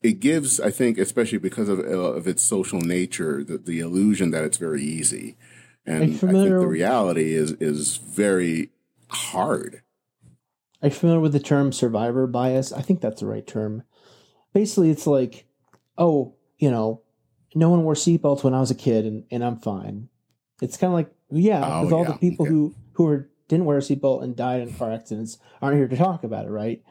[0.06, 4.30] it gives, I think, especially because of, uh, of its social nature, the, the illusion
[4.30, 5.36] that it's very easy.
[5.84, 8.70] And I think the reality is is very
[9.08, 9.82] hard.
[10.82, 12.72] Are you familiar with the term survivor bias?
[12.72, 13.82] I think that's the right term.
[14.52, 15.46] Basically, it's like,
[15.98, 17.02] oh, you know,
[17.54, 20.08] no one wore seatbelts when I was a kid, and, and I'm fine.
[20.62, 22.12] It's kind of like, yeah, because oh, all yeah.
[22.12, 25.76] the people who who were didn't wear a seatbelt and died in car accidents aren't
[25.76, 26.82] here to talk about it, right?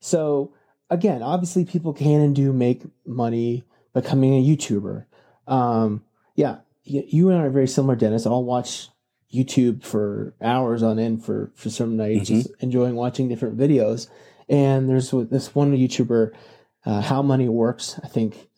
[0.00, 0.52] So
[0.92, 5.06] again, obviously, people can and do make money becoming a YouTuber.
[5.46, 8.26] Um, yeah, you and I are very similar, Dennis.
[8.26, 8.88] I'll watch
[9.32, 12.42] YouTube for hours on end for for some nights, mm-hmm.
[12.42, 14.08] just enjoying watching different videos.
[14.48, 16.32] And there's this one YouTuber,
[16.84, 18.48] uh, How Money Works, I think,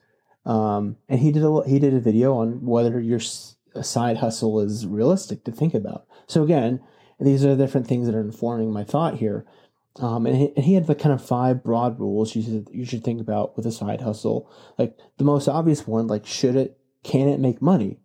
[0.45, 4.87] um, and he did a he did a video on whether your side hustle is
[4.87, 6.07] realistic to think about.
[6.27, 6.81] So again,
[7.21, 9.47] these are different things that are informing my thought here.
[10.01, 12.85] Um, and, he, and he had the kind of five broad rules you should you
[12.85, 14.51] should think about with a side hustle.
[14.77, 17.99] Like the most obvious one, like should it, can it make money?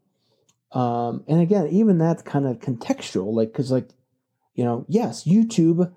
[0.71, 3.89] Um, and again, even that's kind of contextual, like because like
[4.53, 5.91] you know, yes, YouTube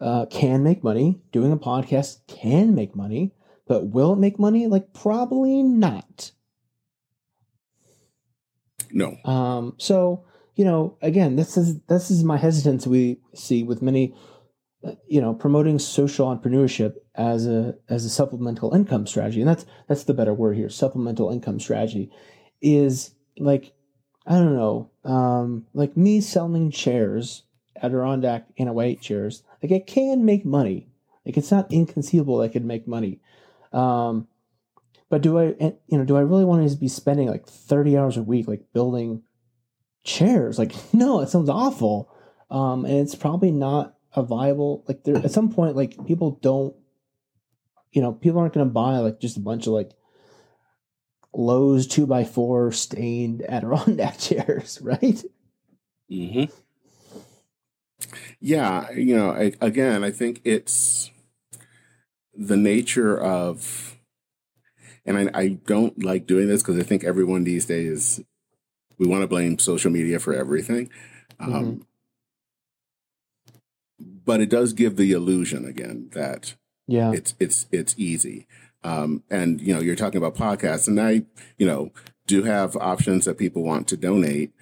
[0.00, 1.20] uh, can make money.
[1.32, 3.32] Doing a podcast can make money,
[3.66, 4.66] but will it make money?
[4.66, 6.32] Like probably not.
[8.90, 9.16] No.
[9.24, 9.74] Um.
[9.78, 10.24] So
[10.56, 14.14] you know, again, this is this is my hesitance we see with many,
[15.08, 20.04] you know, promoting social entrepreneurship as a as a supplemental income strategy, and that's that's
[20.04, 20.68] the better word here.
[20.68, 22.10] Supplemental income strategy
[22.60, 23.72] is like
[24.26, 27.44] I don't know, um, like me selling chairs,
[27.82, 30.88] Adirondack Ana White chairs, like i can make money.
[31.24, 33.20] Like it's not inconceivable i could make money.
[33.72, 34.28] Um,
[35.10, 35.54] but do I,
[35.86, 38.72] you know, do I really want to be spending like 30 hours a week, like
[38.72, 39.22] building
[40.04, 40.58] chairs?
[40.58, 42.10] Like, no, it sounds awful.
[42.50, 46.74] Um, and it's probably not a viable, like there, at some point, like people don't,
[47.92, 49.90] you know, people aren't going to buy like just a bunch of like
[51.32, 55.22] Lowe's two by four stained Adirondack chairs, right?
[56.10, 56.44] Mm-hmm.
[58.40, 61.10] Yeah, you know, I, again, I think it's
[62.34, 63.96] the nature of,
[65.04, 68.20] and I, I don't like doing this because I think everyone these days
[68.98, 70.90] we want to blame social media for everything.
[71.40, 71.82] Um, mm-hmm.
[74.28, 76.54] But it does give the illusion again that
[76.86, 78.46] yeah, it's it's it's easy.
[78.84, 81.22] Um, and you know, you're talking about podcasts, and I,
[81.56, 81.92] you know,
[82.26, 84.52] do have options that people want to donate.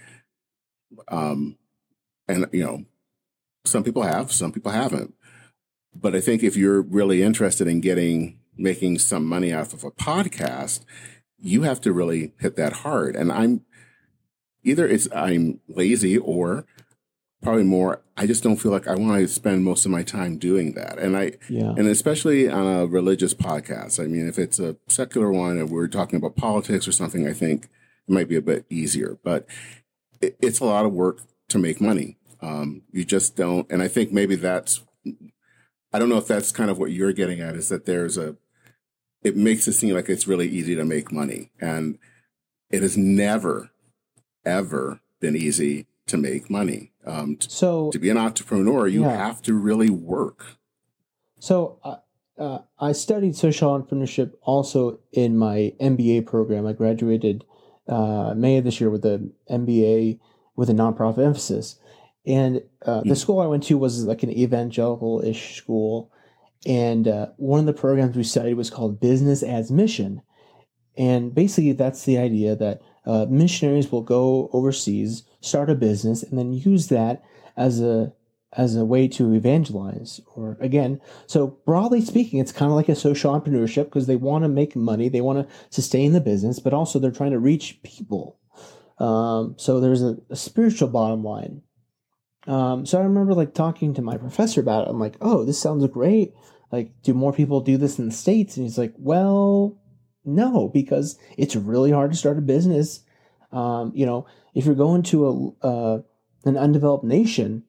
[1.08, 1.58] Um,
[2.28, 2.84] and you know,
[3.64, 5.14] some people have, some people haven't.
[5.92, 9.90] But I think if you're really interested in getting making some money off of a
[9.90, 10.84] podcast,
[11.40, 13.16] you have to really hit that hard.
[13.16, 13.62] And I'm
[14.62, 16.66] either it's I'm lazy or
[17.42, 20.38] probably more i just don't feel like i want to spend most of my time
[20.38, 20.98] doing that.
[20.98, 21.70] And i yeah.
[21.70, 25.88] and especially on a religious podcast i mean if it's a secular one and we're
[25.88, 29.18] talking about politics or something i think it might be a bit easier.
[29.24, 29.46] But
[30.20, 32.18] it, it's a lot of work to make money.
[32.40, 34.82] Um, you just don't and i think maybe that's
[35.92, 38.36] i don't know if that's kind of what you're getting at is that there's a
[39.26, 41.50] it makes it seem like it's really easy to make money.
[41.60, 41.98] And
[42.70, 43.70] it has never
[44.44, 46.92] ever been easy to make money.
[47.04, 49.16] Um, to, so to be an entrepreneur, you yeah.
[49.16, 50.56] have to really work.
[51.38, 51.96] So uh,
[52.38, 56.66] uh, I studied social entrepreneurship also in my MBA program.
[56.66, 57.44] I graduated
[57.88, 60.18] uh, May of this year with an MBA
[60.56, 61.78] with a nonprofit emphasis.
[62.26, 63.14] And uh, the hmm.
[63.14, 66.10] school I went to was like an evangelical ish school.
[66.66, 70.22] And uh, one of the programs we studied was called Business as Mission.
[70.96, 76.38] And basically, that's the idea that uh, missionaries will go overseas, start a business, and
[76.38, 77.22] then use that
[77.56, 78.12] as a
[78.52, 80.20] as a way to evangelize.
[80.34, 84.44] Or again, so broadly speaking, it's kind of like a social entrepreneurship because they want
[84.44, 87.80] to make money, they want to sustain the business, but also they're trying to reach
[87.82, 88.38] people.
[88.98, 91.60] Um, so there's a, a, spiritual bottom line.
[92.46, 94.90] Um, so I remember like talking to my professor about it.
[94.90, 96.32] I'm like, oh, this sounds great.
[96.72, 98.56] Like, do more people do this in the states?
[98.56, 99.78] And he's like, well,
[100.24, 103.00] no, because it's really hard to start a business.
[103.52, 104.26] Um, you know,
[104.56, 106.02] if you're going to a uh,
[106.46, 107.62] an undeveloped nation,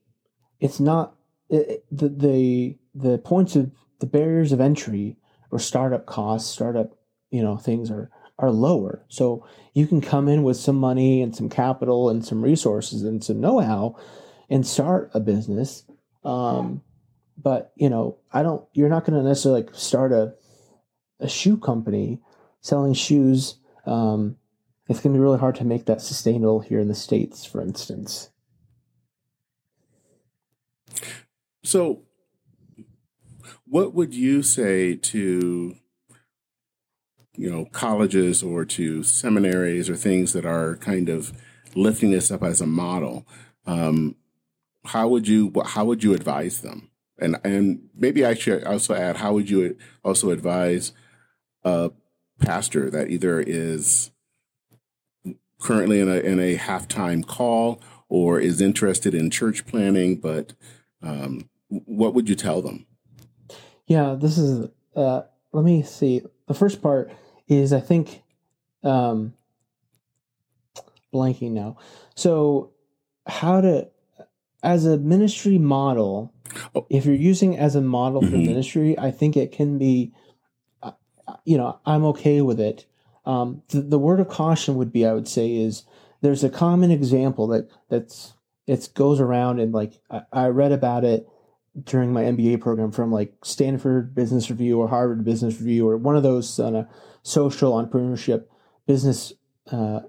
[0.61, 1.15] it's not
[1.49, 5.17] it, the the the points of the barriers of entry
[5.51, 6.97] or startup costs, startup
[7.29, 8.09] you know things are
[8.39, 9.03] are lower.
[9.09, 13.21] So you can come in with some money and some capital and some resources and
[13.21, 13.97] some know how
[14.49, 15.83] and start a business.
[16.23, 16.83] Um,
[17.37, 18.65] but you know, I don't.
[18.71, 20.35] You're not going to necessarily like start a
[21.19, 22.21] a shoe company
[22.61, 24.36] selling shoes, um,
[24.89, 27.61] it's going to be really hard to make that sustainable here in the States, for
[27.61, 28.29] instance.
[31.63, 32.03] So,
[33.65, 35.75] what would you say to
[37.35, 41.33] you know colleges or to seminaries or things that are kind of
[41.75, 43.27] lifting this up as a model,
[43.65, 44.15] um,
[44.85, 46.89] how would you how would you advise them?
[47.19, 50.93] And and maybe I should also add, how would you also advise
[51.63, 51.91] a
[52.39, 54.11] pastor that either is
[55.59, 60.53] currently in a in a halftime call or is interested in church planning, but
[61.01, 62.85] um, what would you tell them?
[63.85, 64.69] Yeah, this is.
[64.95, 66.21] Uh, let me see.
[66.47, 67.11] The first part
[67.47, 68.21] is I think
[68.83, 69.33] um,
[71.13, 71.77] blanking now.
[72.15, 72.71] So
[73.25, 73.89] how to
[74.63, 76.33] as a ministry model,
[76.75, 76.85] oh.
[76.89, 78.45] if you're using as a model for mm-hmm.
[78.45, 80.13] ministry, I think it can be.
[80.81, 80.91] Uh,
[81.43, 82.85] you know, I'm okay with it.
[83.27, 85.83] Um, the, the word of caution would be, I would say, is
[86.21, 88.33] there's a common example that that's
[88.65, 91.27] it goes around and like I, I read about it
[91.83, 96.15] during my MBA program from like Stanford Business Review or Harvard Business Review or one
[96.15, 96.85] of those uh,
[97.21, 98.45] social entrepreneurship
[98.87, 99.33] business
[99.71, 99.99] uh,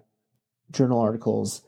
[0.70, 1.62] journal articles,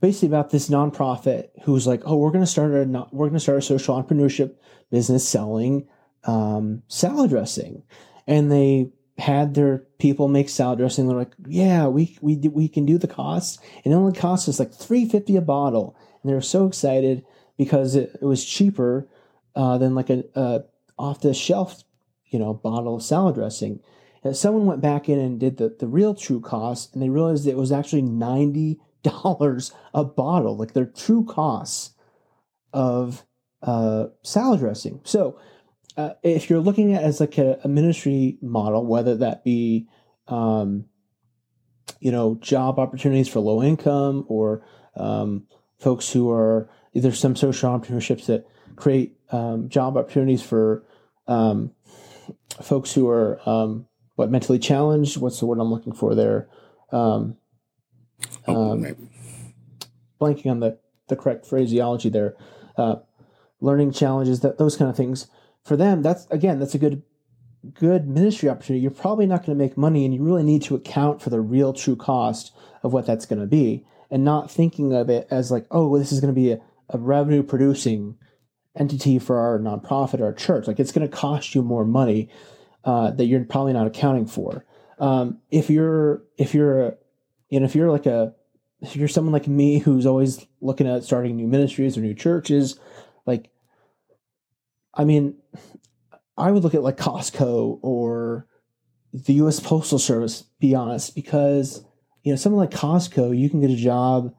[0.00, 3.58] basically about this nonprofit who's like, oh, we're going to start a we're to start
[3.58, 4.54] a social entrepreneurship
[4.90, 5.86] business selling
[6.24, 7.82] um, salad dressing,
[8.26, 8.88] and they
[9.18, 11.06] had their people make salad dressing.
[11.06, 14.58] They're like, yeah, we we we can do the costs, and it only costs us
[14.58, 17.24] like three fifty a bottle, and they were so excited
[17.56, 19.08] because it, it was cheaper
[19.54, 20.64] uh, than like a, a
[20.98, 21.84] off the shelf,
[22.26, 23.80] you know, bottle of salad dressing.
[24.22, 27.46] And someone went back in and did the, the real true cost, and they realized
[27.46, 31.92] it was actually ninety dollars a bottle, like their true costs
[32.72, 33.24] of
[33.62, 35.00] uh, salad dressing.
[35.04, 35.38] So,
[35.96, 39.88] uh, if you're looking at as like a, a ministry model, whether that be
[40.28, 40.86] um,
[42.00, 44.64] you know job opportunities for low income or
[44.96, 45.46] um,
[45.78, 50.84] folks who are there's some social entrepreneurships that create um, job opportunities for
[51.26, 51.72] um,
[52.62, 53.86] folks who are um,
[54.16, 55.16] what mentally challenged.
[55.16, 56.48] What's the word I'm looking for there?
[56.92, 57.36] Um,
[58.46, 58.84] oh,
[60.20, 60.78] blanking on the
[61.08, 62.34] the correct phraseology there.
[62.76, 62.96] Uh,
[63.60, 65.28] learning challenges, that those kind of things.
[65.64, 67.02] For them, that's again, that's a good
[67.72, 68.82] good ministry opportunity.
[68.82, 71.40] You're probably not going to make money, and you really need to account for the
[71.40, 72.52] real true cost
[72.82, 76.12] of what that's going to be, and not thinking of it as like, oh, this
[76.12, 76.60] is going to be a,
[76.90, 78.16] a revenue producing
[78.76, 80.66] entity for our nonprofit, our church.
[80.66, 82.28] Like it's going to cost you more money
[82.84, 84.64] uh, that you're probably not accounting for.
[84.98, 86.96] Um, if you're if you're
[87.48, 88.34] you know if you're like a
[88.80, 92.78] if you're someone like me who's always looking at starting new ministries or new churches,
[93.24, 93.50] like
[94.92, 95.36] I mean,
[96.36, 98.46] I would look at like Costco or
[99.12, 99.60] the U.S.
[99.60, 100.42] Postal Service.
[100.60, 101.84] Be honest, because
[102.22, 104.34] you know something like Costco, you can get a job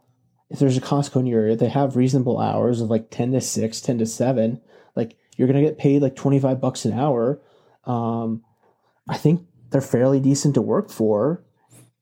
[0.50, 3.42] if there's a Costco in your area, they have reasonable hours of like 10 to
[3.42, 4.62] 6, 10 to 7.
[4.96, 7.42] Like you're to get paid like 25 bucks an hour.
[7.86, 8.44] Um,
[9.08, 11.44] I think they're fairly decent to work for.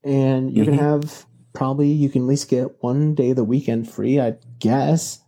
[0.03, 0.77] And you're mm-hmm.
[0.77, 4.35] to have probably, you can at least get one day of the weekend free, I
[4.59, 5.21] guess,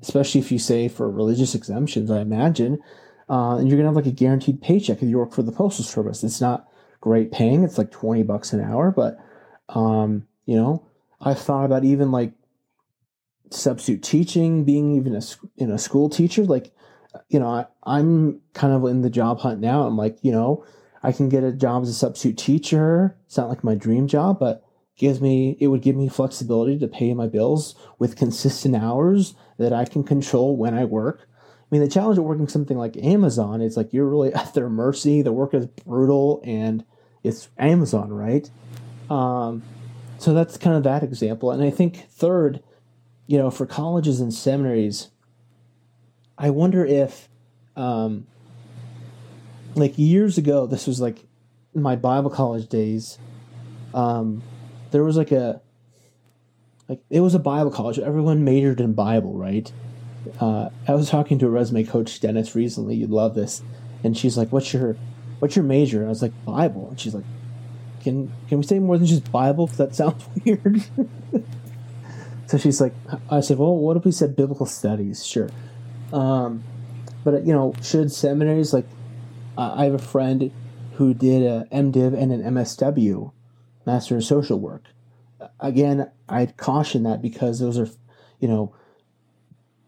[0.00, 2.78] especially if you say for religious exemptions, I imagine.
[3.32, 5.84] Uh, and you're to have like a guaranteed paycheck if you work for the Postal
[5.84, 6.22] Service.
[6.22, 6.68] It's not
[7.00, 9.18] great paying, it's like 20 bucks an hour, but,
[9.70, 10.86] um, you know,
[11.20, 12.34] I've thought about even like
[13.54, 15.22] substitute teaching, being even a
[15.56, 16.72] you know school teacher, like
[17.28, 19.86] you know I, I'm kind of in the job hunt now.
[19.86, 20.64] I'm like you know
[21.02, 23.16] I can get a job as a substitute teacher.
[23.26, 24.64] It's not like my dream job, but
[24.96, 29.72] gives me it would give me flexibility to pay my bills with consistent hours that
[29.72, 31.28] I can control when I work.
[31.72, 35.22] Mean, the challenge of working something like Amazon is like you're really at their mercy.
[35.22, 36.84] The work is brutal and
[37.24, 38.48] it's Amazon, right?
[39.10, 39.62] Um,
[40.18, 41.50] so that's kind of that example.
[41.50, 42.62] And I think third,
[43.26, 45.08] you know, for colleges and seminaries,
[46.36, 47.28] I wonder if,
[47.74, 48.26] um,
[49.74, 51.24] like years ago, this was like
[51.74, 53.18] my Bible college days.
[53.94, 54.42] Um,
[54.90, 55.62] there was like a,
[56.86, 57.98] like it was a Bible college.
[57.98, 59.72] Everyone majored in Bible, right?
[60.40, 62.96] Uh, I was talking to a resume coach, Dennis, recently.
[62.96, 63.62] You'd love this,
[64.04, 64.96] and she's like, "What's your,
[65.38, 67.24] what's your major?" And I was like, "Bible," and she's like,
[68.02, 69.66] "Can can we say more than just Bible?
[69.66, 70.82] Because that sounds weird."
[72.52, 72.92] So she's like,
[73.30, 75.24] I said, well, what if we said biblical studies?
[75.24, 75.48] Sure.
[76.12, 76.62] Um,
[77.24, 78.84] but, you know, should seminaries, like,
[79.56, 80.52] uh, I have a friend
[80.96, 83.32] who did a MDiv and an MSW,
[83.86, 84.84] Master of Social Work.
[85.60, 87.88] Again, I'd caution that because those are,
[88.38, 88.74] you know,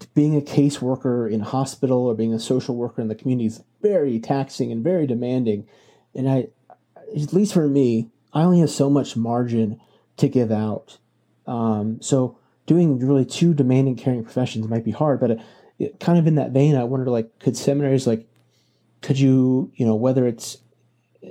[0.07, 4.19] being a caseworker in hospital or being a social worker in the community is very
[4.19, 5.67] taxing and very demanding.
[6.15, 6.49] And I,
[7.15, 9.81] at least for me, I only have so much margin
[10.17, 10.99] to give out.
[11.47, 15.39] Um, so doing really two demanding caring professions might be hard but
[15.79, 18.27] it, kind of in that vein i wondered like could seminaries like
[19.03, 20.57] could you you know whether it's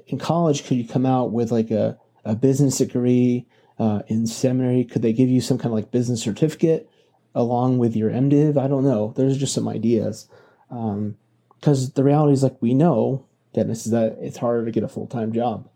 [0.07, 3.47] in college, could you come out with like a, a business degree?
[3.79, 6.87] Uh, in seminary, could they give you some kind of like business certificate
[7.35, 8.57] along with your MDiv?
[8.57, 9.13] I don't know.
[9.15, 10.27] There's just some ideas.
[10.69, 14.83] Because um, the reality is, like, we know, Dennis, is that it's harder to get
[14.83, 15.69] a full time job.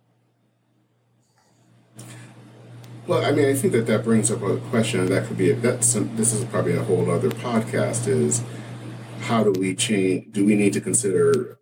[3.08, 5.55] Well, I mean, I think that that brings up a question, that could be a,
[5.55, 8.05] that's some, this is probably a whole other podcast.
[8.08, 8.43] Is
[9.22, 10.34] how do we change?
[10.34, 11.58] Do we need to consider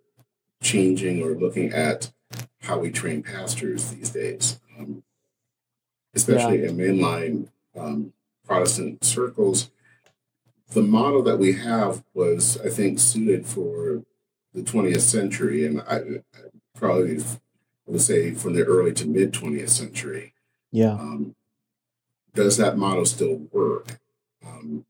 [0.63, 2.11] changing or looking at
[2.61, 5.03] how we train pastors these days, um,
[6.15, 6.69] especially yeah.
[6.69, 8.13] in mainline um,
[8.47, 9.69] Protestant circles?
[10.71, 14.03] The model that we have was, I think, suited for
[14.53, 17.19] the 20th century, and I, I probably
[17.85, 20.33] would say from the early to mid 20th century.
[20.71, 20.93] Yeah.
[20.93, 21.35] Um,
[22.33, 23.99] does that model still work?
[24.45, 24.85] Um,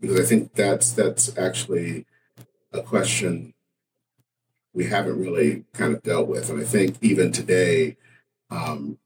[0.00, 2.06] because I think that's that's actually
[2.72, 3.54] a question
[4.72, 7.96] we haven't really kind of dealt with, and I think even today,
[8.50, 8.98] um,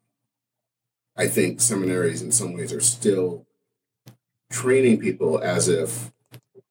[1.15, 3.45] I think seminaries in some ways are still
[4.51, 6.13] training people as if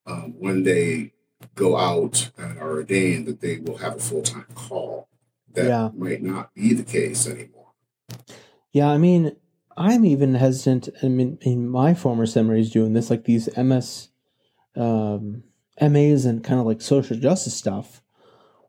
[0.06, 1.12] um, when they
[1.54, 5.08] go out and are ordained that they will have a full time call.
[5.54, 5.90] That yeah.
[5.94, 7.72] might not be the case anymore.
[8.72, 9.34] Yeah, I mean,
[9.76, 10.88] I'm even hesitant.
[11.02, 14.08] I mean, in my former seminaries doing this, like these MS,
[14.76, 15.42] um,
[15.80, 18.02] MAs and kind of like social justice stuff,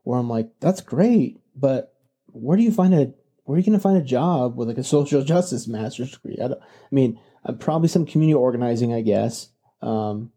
[0.04, 1.94] where I'm like, that's great, but
[2.32, 3.12] where do you find a
[3.44, 6.38] where are you going to find a job with like a social justice master's degree?
[6.40, 6.56] I, I
[6.92, 9.48] mean, uh, probably some community organizing, I guess.
[9.82, 10.32] Um,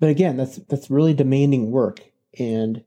[0.00, 2.00] but again, that's that's really demanding work,
[2.38, 2.84] and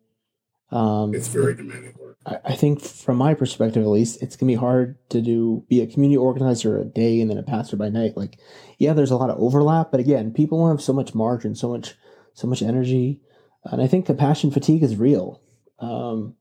[0.71, 2.17] um, it's very demanding work.
[2.25, 5.81] I, I think, from my perspective at least, it's gonna be hard to do be
[5.81, 8.15] a community organizer a day and then a pastor by night.
[8.15, 8.39] Like,
[8.77, 11.95] yeah, there's a lot of overlap, but again, people have so much margin, so much,
[12.33, 13.21] so much energy,
[13.65, 15.41] and I think compassion fatigue is real.
[15.79, 16.35] Um,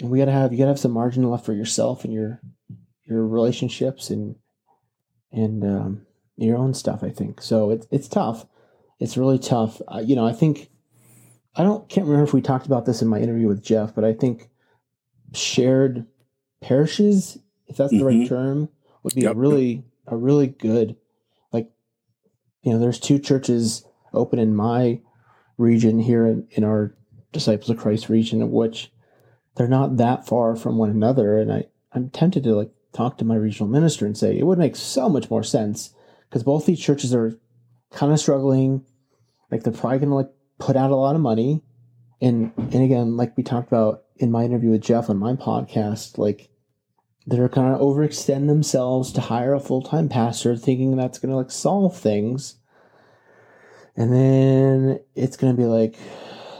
[0.00, 2.40] and we gotta have you gotta have some margin left for yourself and your
[3.04, 4.36] your relationships and
[5.32, 6.06] and um,
[6.36, 7.02] your own stuff.
[7.02, 7.70] I think so.
[7.70, 8.46] It's it's tough.
[8.98, 9.80] It's really tough.
[9.88, 10.70] Uh, you know, I think
[11.56, 14.04] I don't can't remember if we talked about this in my interview with Jeff, but
[14.04, 14.48] I think
[15.32, 16.06] shared
[16.60, 18.20] parishes, if that's the mm-hmm.
[18.20, 18.68] right term,
[19.02, 19.32] would be yep.
[19.34, 20.96] a really a really good
[21.52, 21.70] like
[22.62, 25.00] you know, there's two churches open in my
[25.56, 26.94] region here in, in our
[27.32, 28.90] Disciples of Christ region of which
[29.54, 31.38] they're not that far from one another.
[31.38, 34.58] And I, I'm tempted to like talk to my regional minister and say it would
[34.58, 35.94] make so much more sense
[36.28, 37.38] because both these churches are
[37.90, 38.84] kind of struggling.
[39.50, 41.62] Like they're probably gonna like put out a lot of money.
[42.20, 46.18] And and again, like we talked about in my interview with Jeff on my podcast,
[46.18, 46.50] like
[47.26, 51.50] they're kind of overextend themselves to hire a full time pastor, thinking that's gonna like
[51.50, 52.56] solve things.
[53.96, 55.96] And then it's gonna be like,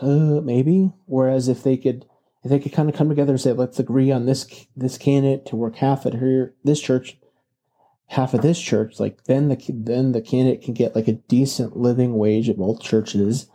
[0.02, 0.92] uh, maybe.
[1.06, 2.06] Whereas if they could
[2.42, 5.46] if they could kind of come together and say, let's agree on this this candidate
[5.46, 7.18] to work half at her this church,
[8.08, 11.76] half of this church, like then the then the candidate can get like a decent
[11.76, 13.48] living wage at both churches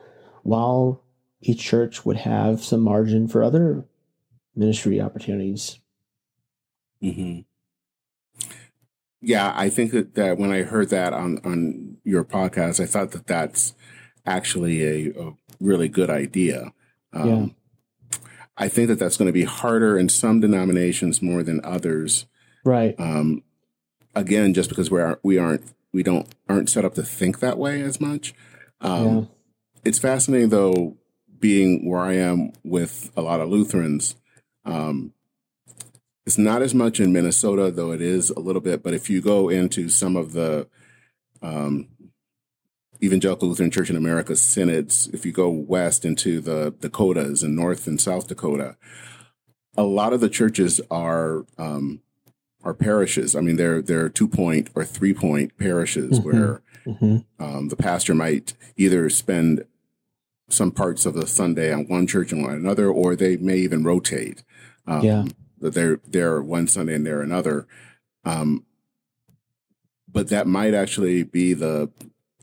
[0.43, 1.01] while
[1.41, 3.85] each church would have some margin for other
[4.55, 5.79] ministry opportunities.
[7.01, 7.41] Mm-hmm.
[9.21, 13.11] Yeah, I think that, that when I heard that on, on your podcast, I thought
[13.11, 13.73] that that's
[14.25, 16.73] actually a, a really good idea.
[17.11, 17.45] Um, yeah.
[18.57, 22.25] I think that that's going to be harder in some denominations more than others.
[22.63, 22.95] Right.
[22.97, 23.43] Um,
[24.15, 27.57] again, just because we are we aren't we don't aren't set up to think that
[27.57, 28.33] way as much.
[28.81, 29.25] Um, yeah
[29.85, 30.97] it's fascinating though,
[31.39, 34.15] being where I am with a lot of Lutherans.
[34.65, 35.13] Um,
[36.25, 38.81] it's not as much in Minnesota, though it is a little bit.
[38.81, 40.67] But if you go into some of the
[41.43, 41.87] um,
[43.05, 47.87] Evangelical Lutheran Church in America synods, if you go west into the Dakotas and North
[47.87, 48.77] and South Dakota,
[49.77, 52.01] a lot of the churches are um,
[52.63, 53.35] are parishes.
[53.35, 56.29] I mean, they're they're two point or three point parishes mm-hmm.
[56.29, 57.17] where mm-hmm.
[57.43, 59.65] Um, the pastor might either spend
[60.49, 63.83] some parts of the Sunday on one church and one another, or they may even
[63.83, 64.43] rotate.
[64.87, 65.25] Um, yeah,
[65.59, 67.67] they're there one Sunday and there another.
[68.23, 68.65] Um,
[70.07, 71.91] but that might actually be the.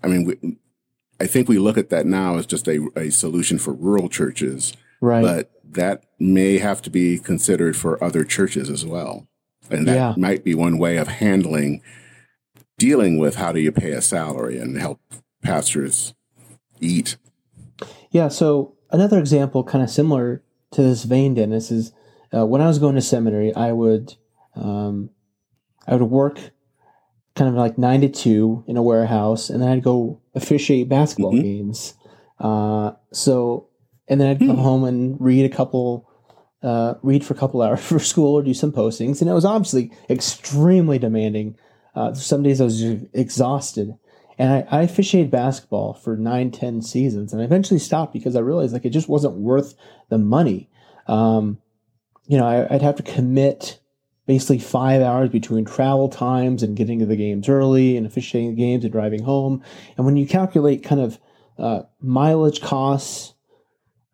[0.02, 0.56] I mean, we,
[1.20, 4.72] I think we look at that now as just a, a solution for rural churches,
[5.00, 5.22] right?
[5.22, 9.26] But that may have to be considered for other churches as well,
[9.70, 10.14] and that yeah.
[10.16, 11.82] might be one way of handling
[12.78, 15.00] dealing with how do you pay a salary and help
[15.42, 16.14] pastors
[16.80, 17.16] eat
[18.12, 18.28] yeah.
[18.28, 20.42] So another example, kind of similar
[20.72, 21.92] to this vein, Dennis, is
[22.32, 24.14] uh, when I was going to seminary, I would
[24.54, 25.10] um,
[25.86, 26.38] I would work
[27.34, 31.32] kind of like nine to two in a warehouse, and then I'd go officiate basketball
[31.32, 31.42] mm-hmm.
[31.42, 31.94] games.
[32.38, 33.68] Uh, so,
[34.08, 34.62] and then I'd come hmm.
[34.62, 36.08] home and read a couple
[36.62, 39.20] uh, read for a couple hours for school or do some postings.
[39.20, 41.56] And it was obviously extremely demanding.
[41.94, 43.96] Uh, some days I was exhausted.
[44.38, 48.40] And I, I officiated basketball for nine, ten seasons, and I eventually stopped because I
[48.40, 49.74] realized like it just wasn't worth
[50.08, 50.70] the money.
[51.06, 51.58] Um,
[52.26, 53.78] you know, I, I'd have to commit
[54.26, 58.62] basically five hours between travel times and getting to the games early and officiating the
[58.62, 59.62] games and driving home.
[59.96, 61.18] And when you calculate kind of
[61.58, 63.34] uh, mileage costs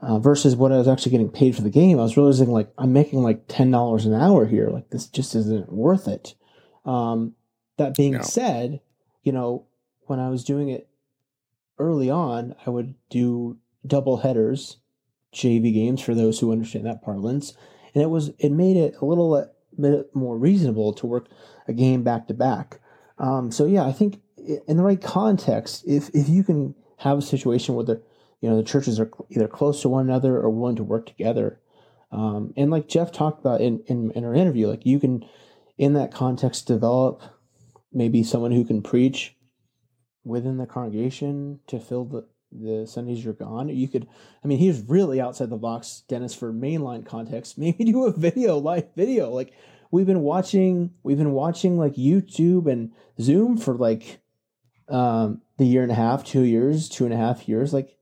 [0.00, 2.72] uh, versus what I was actually getting paid for the game, I was realizing like
[2.78, 4.68] I'm making like ten dollars an hour here.
[4.70, 6.34] Like this just isn't worth it.
[6.84, 7.34] Um,
[7.76, 8.22] that being no.
[8.22, 8.80] said,
[9.22, 9.66] you know,
[10.06, 10.88] when I was doing it
[11.78, 14.78] early on, I would do double headers,
[15.32, 17.54] JV games for those who understand that parlance,
[17.94, 19.30] and it was it made it a little
[19.82, 21.28] bit more reasonable to work
[21.66, 22.80] a game back to back.
[23.18, 24.20] Um, so yeah, I think
[24.66, 28.02] in the right context, if if you can have a situation where the
[28.40, 31.60] you know the churches are either close to one another or willing to work together,
[32.12, 35.24] um, and like Jeff talked about in, in in our interview, like you can
[35.76, 37.22] in that context develop
[37.92, 39.36] maybe someone who can preach
[40.24, 43.68] within the congregation to fill the the Sundays you're gone.
[43.68, 44.08] You could,
[44.42, 47.58] I mean, he's really outside the box, Dennis, for mainline context.
[47.58, 49.30] Maybe do a video, live video.
[49.30, 49.52] Like
[49.90, 54.20] we've been watching, we've been watching like YouTube and Zoom for like
[54.88, 57.74] um the year and a half, two years, two and a half years.
[57.74, 57.96] Like,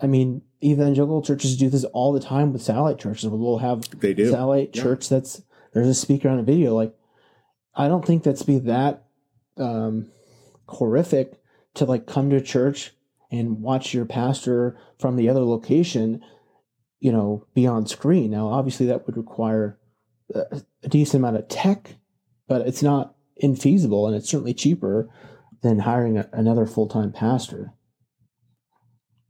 [0.00, 3.28] I mean, evangelical churches do this all the time with satellite churches.
[3.28, 4.82] We'll have they do satellite yeah.
[4.82, 5.42] church that's
[5.72, 6.74] there's a speaker on a video.
[6.74, 6.94] Like,
[7.74, 9.04] I don't think that's be that
[9.56, 10.10] um
[10.66, 11.40] horrific
[11.74, 12.92] to like come to church
[13.30, 16.22] and watch your pastor from the other location,
[17.00, 18.30] you know, be on screen.
[18.30, 19.78] Now, obviously, that would require
[20.34, 21.96] a, decent amount of tech,
[22.46, 25.08] but it's not infeasible, and it's certainly cheaper
[25.62, 27.72] than hiring a, another full time pastor.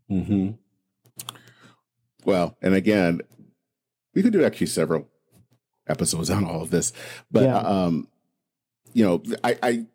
[0.09, 0.51] Hmm.
[2.25, 3.21] Well, and again,
[4.15, 5.09] we could do actually several
[5.87, 6.93] episodes on all of this,
[7.31, 7.59] but yeah.
[7.59, 8.09] um,
[8.93, 9.87] you know, I, I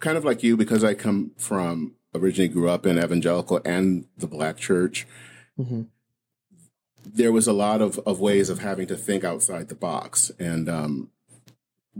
[0.00, 4.26] kind of like you because I come from originally grew up in evangelical and the
[4.26, 5.06] black church.
[5.58, 5.82] Mm-hmm.
[7.04, 10.30] There was a lot of, of ways of having to think outside the box.
[10.38, 11.10] And um,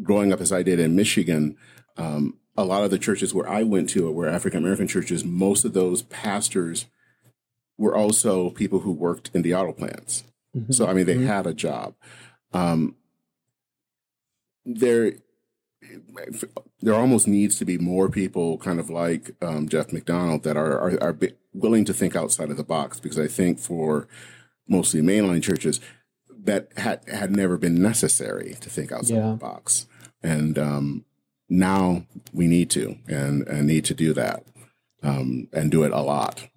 [0.03, 1.57] growing up as I did in Michigan,
[1.97, 5.25] um, a lot of the churches where I went to were African American churches.
[5.25, 6.87] Most of those pastors
[7.79, 10.25] were also people who worked in the auto plants.
[10.57, 10.73] Mm-hmm.
[10.73, 11.27] So, I mean, they mm-hmm.
[11.27, 11.95] had a job.
[12.53, 12.97] Um,
[14.64, 15.12] there,
[16.81, 20.79] there almost needs to be more people kind of like um, Jeff MacDonald that are,
[20.79, 21.18] are, are
[21.53, 24.09] willing to think outside of the box because I think for
[24.68, 25.81] mostly mainline churches
[26.45, 29.31] that had had never been necessary to think outside yeah.
[29.31, 29.87] the box
[30.22, 31.05] and um,
[31.49, 34.45] now we need to and, and need to do that
[35.03, 36.49] um, and do it a lot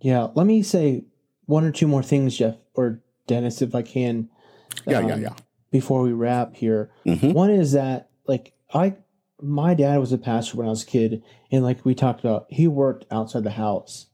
[0.00, 1.04] yeah let me say
[1.46, 4.28] one or two more things Jeff or Dennis if I can
[4.86, 5.34] yeah yeah um, yeah
[5.70, 7.32] before we wrap here mm-hmm.
[7.32, 8.96] one is that like I
[9.40, 12.46] my dad was a pastor when I was a kid, and like we talked about,
[12.48, 14.06] he worked outside the house.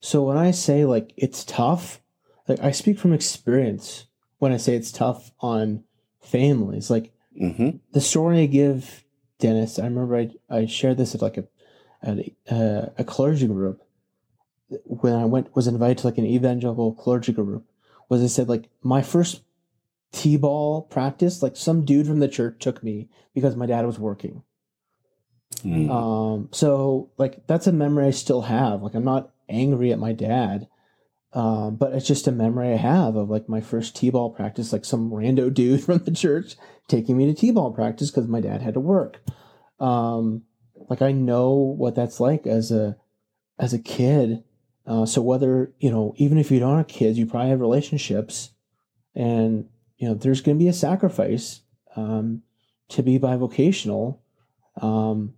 [0.00, 2.00] So when I say like it's tough,
[2.46, 4.06] like I speak from experience
[4.38, 5.84] when I say it's tough on
[6.20, 6.90] families.
[6.90, 7.78] Like mm-hmm.
[7.92, 9.04] the story I give
[9.38, 11.44] Dennis, I remember I I shared this at like a
[12.02, 13.82] at a, uh, a clergy group
[14.84, 17.64] when I went was invited to like an evangelical clergy group.
[18.08, 19.42] Was I said like my first
[20.12, 24.42] t-ball practice like some dude from the church took me because my dad was working.
[25.64, 25.90] Mm.
[25.90, 28.82] um so like that's a memory i still have.
[28.82, 30.68] Like i'm not angry at my dad
[31.32, 34.84] um but it's just a memory i have of like my first t-ball practice like
[34.84, 36.54] some rando dude from the church
[36.86, 39.20] taking me to t-ball practice because my dad had to work.
[39.80, 40.42] Um
[40.88, 42.96] like i know what that's like as a
[43.58, 44.44] as a kid.
[44.86, 48.50] Uh, so whether you know even if you don't have kids you probably have relationships.
[49.14, 49.68] And
[49.98, 51.60] you know, there's going to be a sacrifice
[51.96, 52.42] um,
[52.88, 54.18] to be bivocational.
[54.80, 55.34] Um,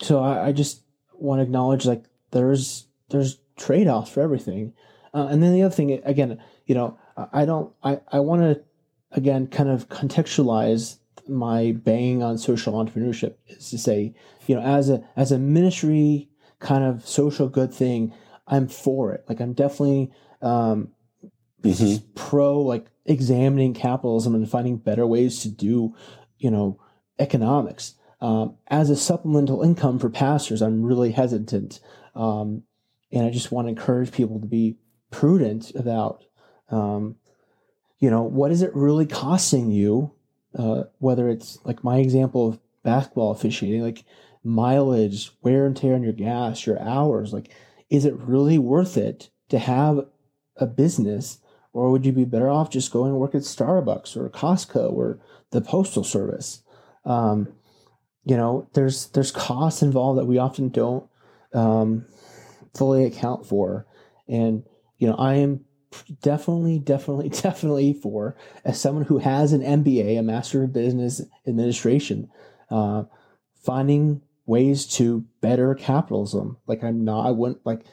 [0.00, 0.82] so I, I just
[1.14, 4.72] want to acknowledge like there's there's trade offs for everything.
[5.12, 6.98] Uh, and then the other thing, again, you know,
[7.32, 8.62] I don't, I, I want to,
[9.10, 14.14] again, kind of contextualize my bang on social entrepreneurship is to say,
[14.46, 16.28] you know, as a, as a ministry
[16.60, 18.14] kind of social good thing,
[18.46, 19.24] I'm for it.
[19.28, 20.12] Like I'm definitely,
[20.42, 20.92] um,
[21.62, 22.12] mm-hmm.
[22.14, 25.94] pro like examining capitalism and finding better ways to do,
[26.38, 26.80] you know,
[27.18, 27.94] economics.
[28.20, 31.80] Um, as a supplemental income for pastors, I'm really hesitant.
[32.14, 32.64] Um,
[33.12, 34.76] and I just want to encourage people to be
[35.10, 36.24] prudent about,
[36.68, 37.16] um,
[37.98, 40.12] you know, what is it really costing you?
[40.56, 44.04] Uh, whether it's like my example of basketball officiating, like
[44.42, 47.50] mileage, wear and tear on your gas, your hours, like,
[47.88, 50.06] is it really worth it to have
[50.56, 51.38] a business
[51.72, 55.20] Or would you be better off just going to work at Starbucks or Costco or
[55.50, 56.62] the Postal Service?
[57.04, 57.48] Um,
[58.24, 61.08] you know, there's there's costs involved that we often don't
[61.54, 62.06] um,
[62.74, 63.86] fully account for.
[64.28, 64.64] And
[64.98, 65.64] you know, I am
[66.22, 72.30] definitely, definitely, definitely for as someone who has an MBA, a Master of Business Administration,
[72.70, 73.04] uh,
[73.64, 76.58] finding ways to better capitalism.
[76.66, 77.84] Like I'm not, I wouldn't like.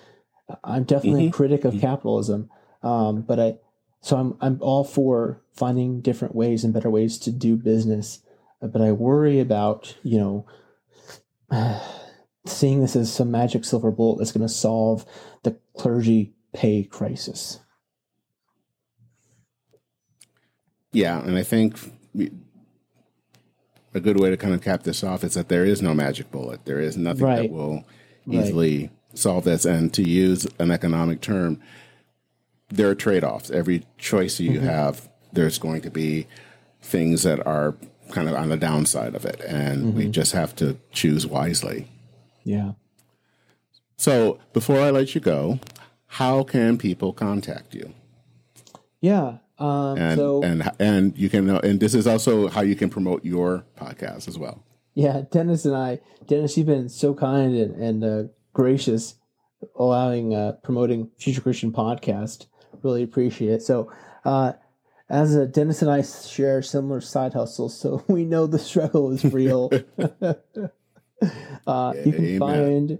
[0.64, 1.30] I'm definitely mm-hmm.
[1.30, 1.82] a critic of mm-hmm.
[1.82, 2.50] capitalism,
[2.84, 3.58] um, but I.
[4.02, 8.20] So I'm I'm all for finding different ways and better ways to do business,
[8.62, 10.46] but I worry about you know.
[12.46, 15.06] seeing this as some magic silver bullet that's going to solve
[15.44, 17.60] the clergy pay crisis.
[20.92, 21.78] Yeah, and I think
[23.94, 26.32] a good way to kind of cap this off is that there is no magic
[26.32, 26.66] bullet.
[26.66, 27.42] There is nothing right.
[27.44, 27.84] that will
[28.28, 28.92] easily right.
[29.14, 29.66] solve this.
[29.66, 31.62] And to use an economic term,
[32.70, 33.50] there are trade offs.
[33.50, 34.66] Every choice you mm-hmm.
[34.66, 36.28] have, there's going to be
[36.82, 37.76] things that are
[38.12, 39.42] kind of on the downside of it.
[39.42, 39.98] And mm-hmm.
[39.98, 41.88] we just have to choose wisely.
[42.44, 42.74] Yeah.
[43.98, 45.60] So before I let you go,
[46.06, 47.94] how can people contact you?
[49.02, 49.38] Yeah.
[49.60, 53.26] Um, and, so and and you can and this is also how you can promote
[53.26, 54.64] your podcast as well.
[54.94, 59.16] Yeah, Dennis and I, Dennis, you've been so kind and, and uh, gracious,
[59.76, 62.48] allowing uh, promoting Future Christian podcast.
[62.84, 63.62] Really appreciate it.
[63.62, 63.92] So,
[64.26, 64.54] uh,
[65.10, 69.24] as a, Dennis and I share similar side hustles, so we know the struggle is
[69.26, 69.72] real.
[71.66, 72.40] Uh, you can Amen.
[72.40, 73.00] find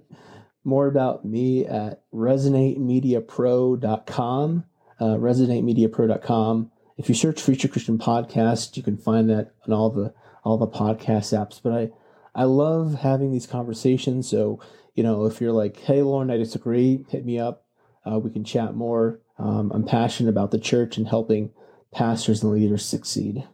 [0.64, 4.64] more about me at resonatemediapro.com.
[5.00, 6.72] Uh, resonatemediapro.com.
[6.98, 10.14] If you search Future Christian Podcast, you can find that on all the
[10.44, 11.62] all the podcast apps.
[11.62, 11.92] But I
[12.36, 14.28] I love having these conversations.
[14.28, 14.60] So
[14.96, 17.66] you know, if you're like, "Hey, Loren, I disagree," hit me up.
[18.04, 19.22] Uh, we can chat more.
[19.40, 21.52] Um, I'm passionate about the church and helping
[21.94, 23.48] pastors and leaders succeed.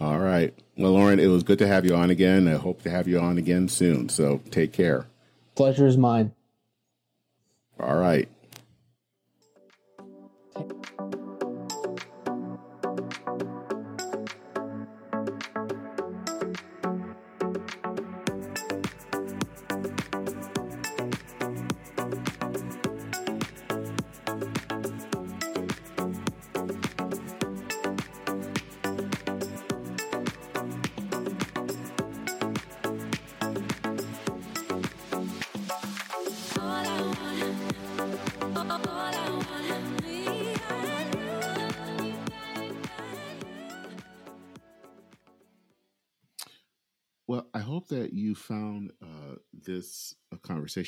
[0.00, 0.54] All right.
[0.76, 2.46] Well, Loren, it was good to have you on again.
[2.46, 4.08] I hope to have you on again soon.
[4.08, 5.06] So take care.
[5.54, 6.32] Pleasure is mine.
[7.80, 8.28] All right.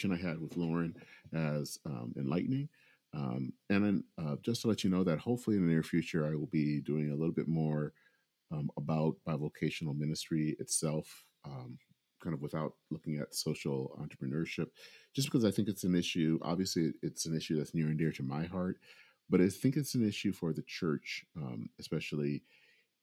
[0.00, 0.94] Conversation I had with Loren
[1.34, 2.68] as um, enlightening.
[3.12, 6.26] Um, and then uh, just to let you know that hopefully in the near future,
[6.26, 7.92] I will be doing a little bit more
[8.52, 11.78] um, about bivocational ministry itself, um,
[12.22, 14.68] kind of without looking at social entrepreneurship,
[15.14, 16.38] just because I think it's an issue.
[16.42, 18.78] Obviously, it's an issue that's near and dear to my heart,
[19.28, 22.42] but I think it's an issue for the church, um, especially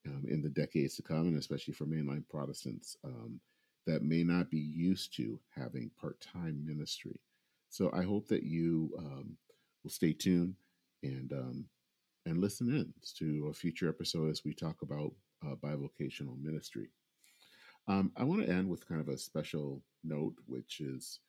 [0.06, 2.98] um, in the decades to come, and especially for mainline Protestants.
[3.88, 7.20] That may not be used to having part time ministry.
[7.70, 9.38] So I hope that you um,
[9.84, 10.56] will stay tuned
[11.04, 11.66] and um,
[12.26, 15.14] and listen in to a future episode as we talk about
[15.46, 16.90] uh, bivocational ministry.
[17.88, 21.20] Um, I want to end with kind of a special note, which is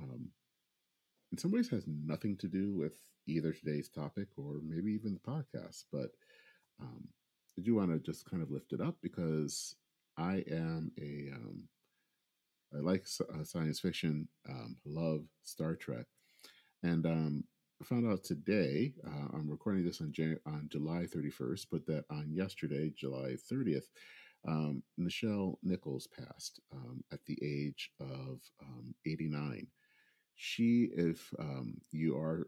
[0.00, 0.28] um,
[1.32, 2.94] in some ways has nothing to do with
[3.26, 6.10] either today's topic or maybe even the podcast, but
[6.80, 7.08] um,
[7.58, 9.74] I do want to just kind of lift it up because
[10.16, 11.64] I am a um,
[12.74, 16.06] I like uh, science fiction, um, love Star Trek,
[16.82, 17.44] and um,
[17.82, 18.94] found out today.
[19.04, 23.88] Uh, I'm recording this on Jan- on July 31st, but that on yesterday, July 30th,
[24.46, 29.66] um, Nichelle Nichols passed um, at the age of um, 89.
[30.36, 32.46] She, if um, you are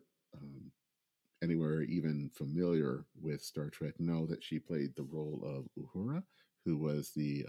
[1.43, 6.23] anywhere even familiar with Star Trek, know that she played the role of Uhura,
[6.65, 7.45] who was the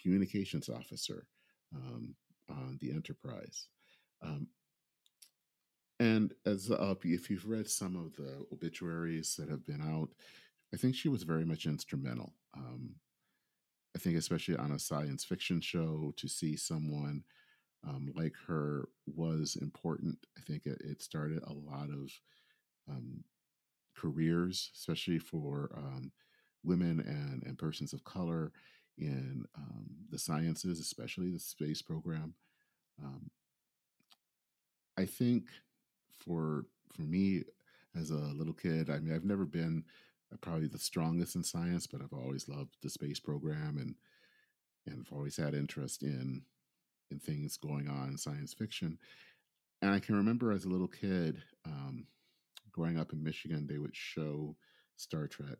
[0.00, 1.26] communications officer
[1.74, 2.14] um,
[2.48, 3.68] on the Enterprise.
[4.22, 4.48] Um,
[6.00, 10.08] and as uh, if you've read some of the obituaries that have been out,
[10.74, 12.34] I think she was very much instrumental.
[12.56, 12.96] Um,
[13.94, 17.24] I think, especially on a science fiction show, to see someone
[17.86, 20.18] um, like her was important.
[20.36, 22.10] I think it, it started a lot of
[22.88, 23.24] um,
[23.96, 26.10] careers, especially for um,
[26.64, 28.52] women and, and persons of color
[28.98, 32.34] in um, the sciences, especially the space program.
[33.02, 33.30] Um,
[34.98, 35.44] I think
[36.18, 37.44] for for me,
[37.98, 38.90] as a little kid.
[38.90, 39.84] I mean, I've never been
[40.40, 43.94] probably the strongest in science, but I've always loved the space program and
[44.86, 46.42] and I've always had interest in
[47.10, 48.98] in things going on in science fiction.
[49.80, 52.06] And I can remember as a little kid, um,
[52.70, 54.56] growing up in Michigan, they would show
[54.96, 55.58] Star Trek,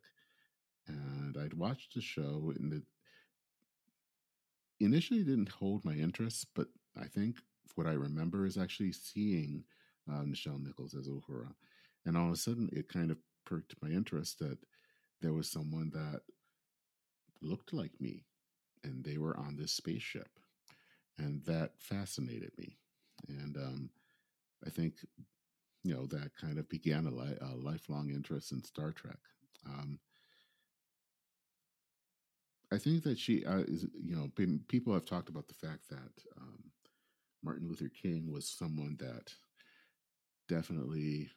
[0.87, 2.83] and I'd watch the show, and it
[4.85, 6.67] initially didn't hold my interest, but
[6.99, 7.37] I think
[7.75, 9.63] what I remember is actually seeing
[10.11, 11.53] uh, Nichelle Nichols as Uhura,
[12.05, 14.57] and all of a sudden it kind of perked my interest that
[15.21, 16.21] there was someone that
[17.41, 18.25] looked like me,
[18.83, 20.29] and they were on this spaceship,
[21.17, 22.77] and that fascinated me,
[23.27, 23.89] and um,
[24.65, 24.95] I think
[25.83, 29.19] you know that kind of began a, li- a lifelong interest in Star Trek.
[29.65, 29.99] Um,
[32.73, 34.31] I think that she uh, is, you know,
[34.67, 36.11] people have talked about the fact that
[36.41, 36.63] um,
[37.43, 39.31] Martin Luther King was someone that
[40.49, 41.29] definitely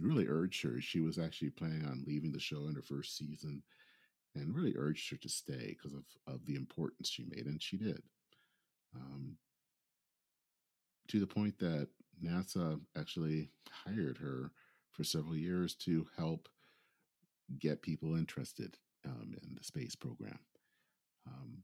[0.00, 0.80] really urged her.
[0.80, 3.62] She was actually planning on leaving the show in her first season
[4.36, 7.76] and really urged her to stay because of, of the importance she made, and she
[7.76, 8.00] did.
[8.94, 9.36] Um,
[11.08, 11.88] to the point that
[12.22, 14.52] NASA actually hired her
[14.92, 16.48] for several years to help
[17.58, 20.38] get people interested um, in the space program.
[21.28, 21.62] Um,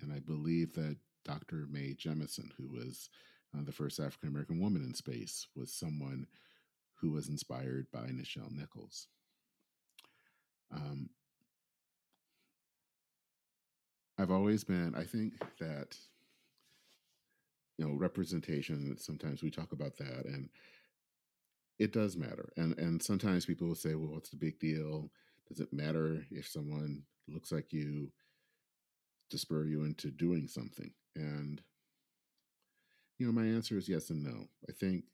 [0.00, 1.66] and I believe that Dr.
[1.70, 3.08] Mae Jemison, who was
[3.56, 6.26] uh, the first African American woman in space, was someone
[7.00, 9.08] who was inspired by Nichelle Nichols.
[10.74, 11.10] Um,
[14.18, 15.96] I've always been, I think that,
[17.76, 20.48] you know, representation, sometimes we talk about that, and
[21.78, 22.52] it does matter.
[22.56, 25.10] And, and sometimes people will say, well, what's the big deal?
[25.48, 28.12] Does it matter if someone looks like you?
[29.32, 30.92] To spur you into doing something?
[31.16, 31.60] And,
[33.18, 34.48] you know, my answer is yes and no.
[34.68, 35.04] I think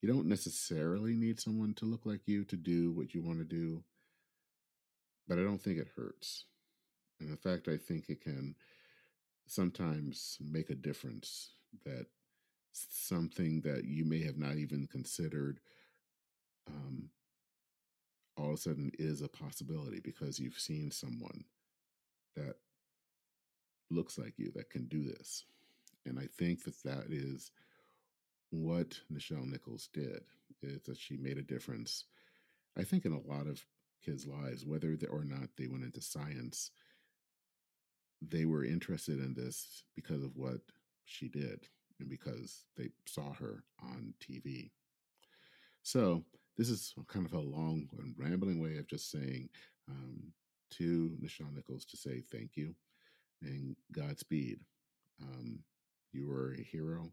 [0.00, 3.44] you don't necessarily need someone to look like you to do what you want to
[3.44, 3.82] do,
[5.26, 6.44] but I don't think it hurts.
[7.20, 8.54] And in fact, I think it can
[9.46, 11.52] sometimes make a difference
[11.84, 12.06] that
[12.72, 15.60] something that you may have not even considered
[16.66, 17.10] um,
[18.36, 21.44] all of a sudden is a possibility because you've seen someone
[22.36, 22.56] that
[23.94, 25.44] looks like you that can do this.
[26.06, 27.50] And I think that that is
[28.50, 30.20] what Nichelle Nichols did,
[30.62, 32.04] is that she made a difference,
[32.78, 33.64] I think, in a lot of
[34.04, 36.70] kids' lives, whether or not they went into science.
[38.22, 40.60] They were interested in this because of what
[41.04, 41.66] she did
[42.00, 44.70] and because they saw her on TV.
[45.82, 46.24] So,
[46.56, 49.48] this is kind of a long and rambling way of just saying
[49.90, 50.32] um,
[50.70, 52.74] to Nichelle Nichols to say thank you
[53.44, 54.60] and Godspeed.
[55.22, 55.60] Um,
[56.12, 57.10] you were a hero.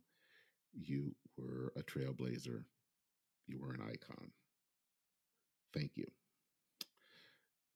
[0.74, 2.64] You were a trailblazer.
[3.48, 4.32] You were an icon.
[5.74, 6.06] Thank you.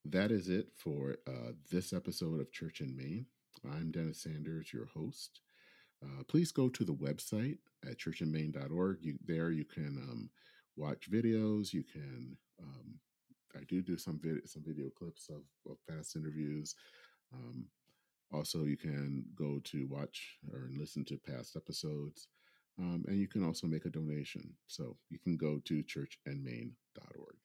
[0.04, 3.26] That is it for uh, this episode of Church and Main.
[3.68, 5.40] I'm Dennis Sanders, your host.
[6.04, 8.98] Uh, please go to the website at churchandmain.org.
[9.00, 10.30] You, there you can um,
[10.76, 11.72] watch videos.
[11.72, 13.00] You can um,
[13.56, 16.74] I do do some video some video clips of, of past interviews.
[17.32, 17.66] Um,
[18.32, 22.28] also, you can go to watch or listen to past episodes,
[22.78, 24.54] um, and you can also make a donation.
[24.66, 27.36] So you can go to churchandmain.org.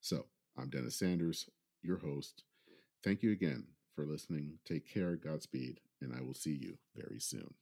[0.00, 0.26] So
[0.56, 1.48] I'm Dennis Sanders,
[1.82, 2.44] your host.
[3.02, 4.58] Thank you again for listening.
[4.66, 7.54] Take care, Godspeed, and I will see you very soon.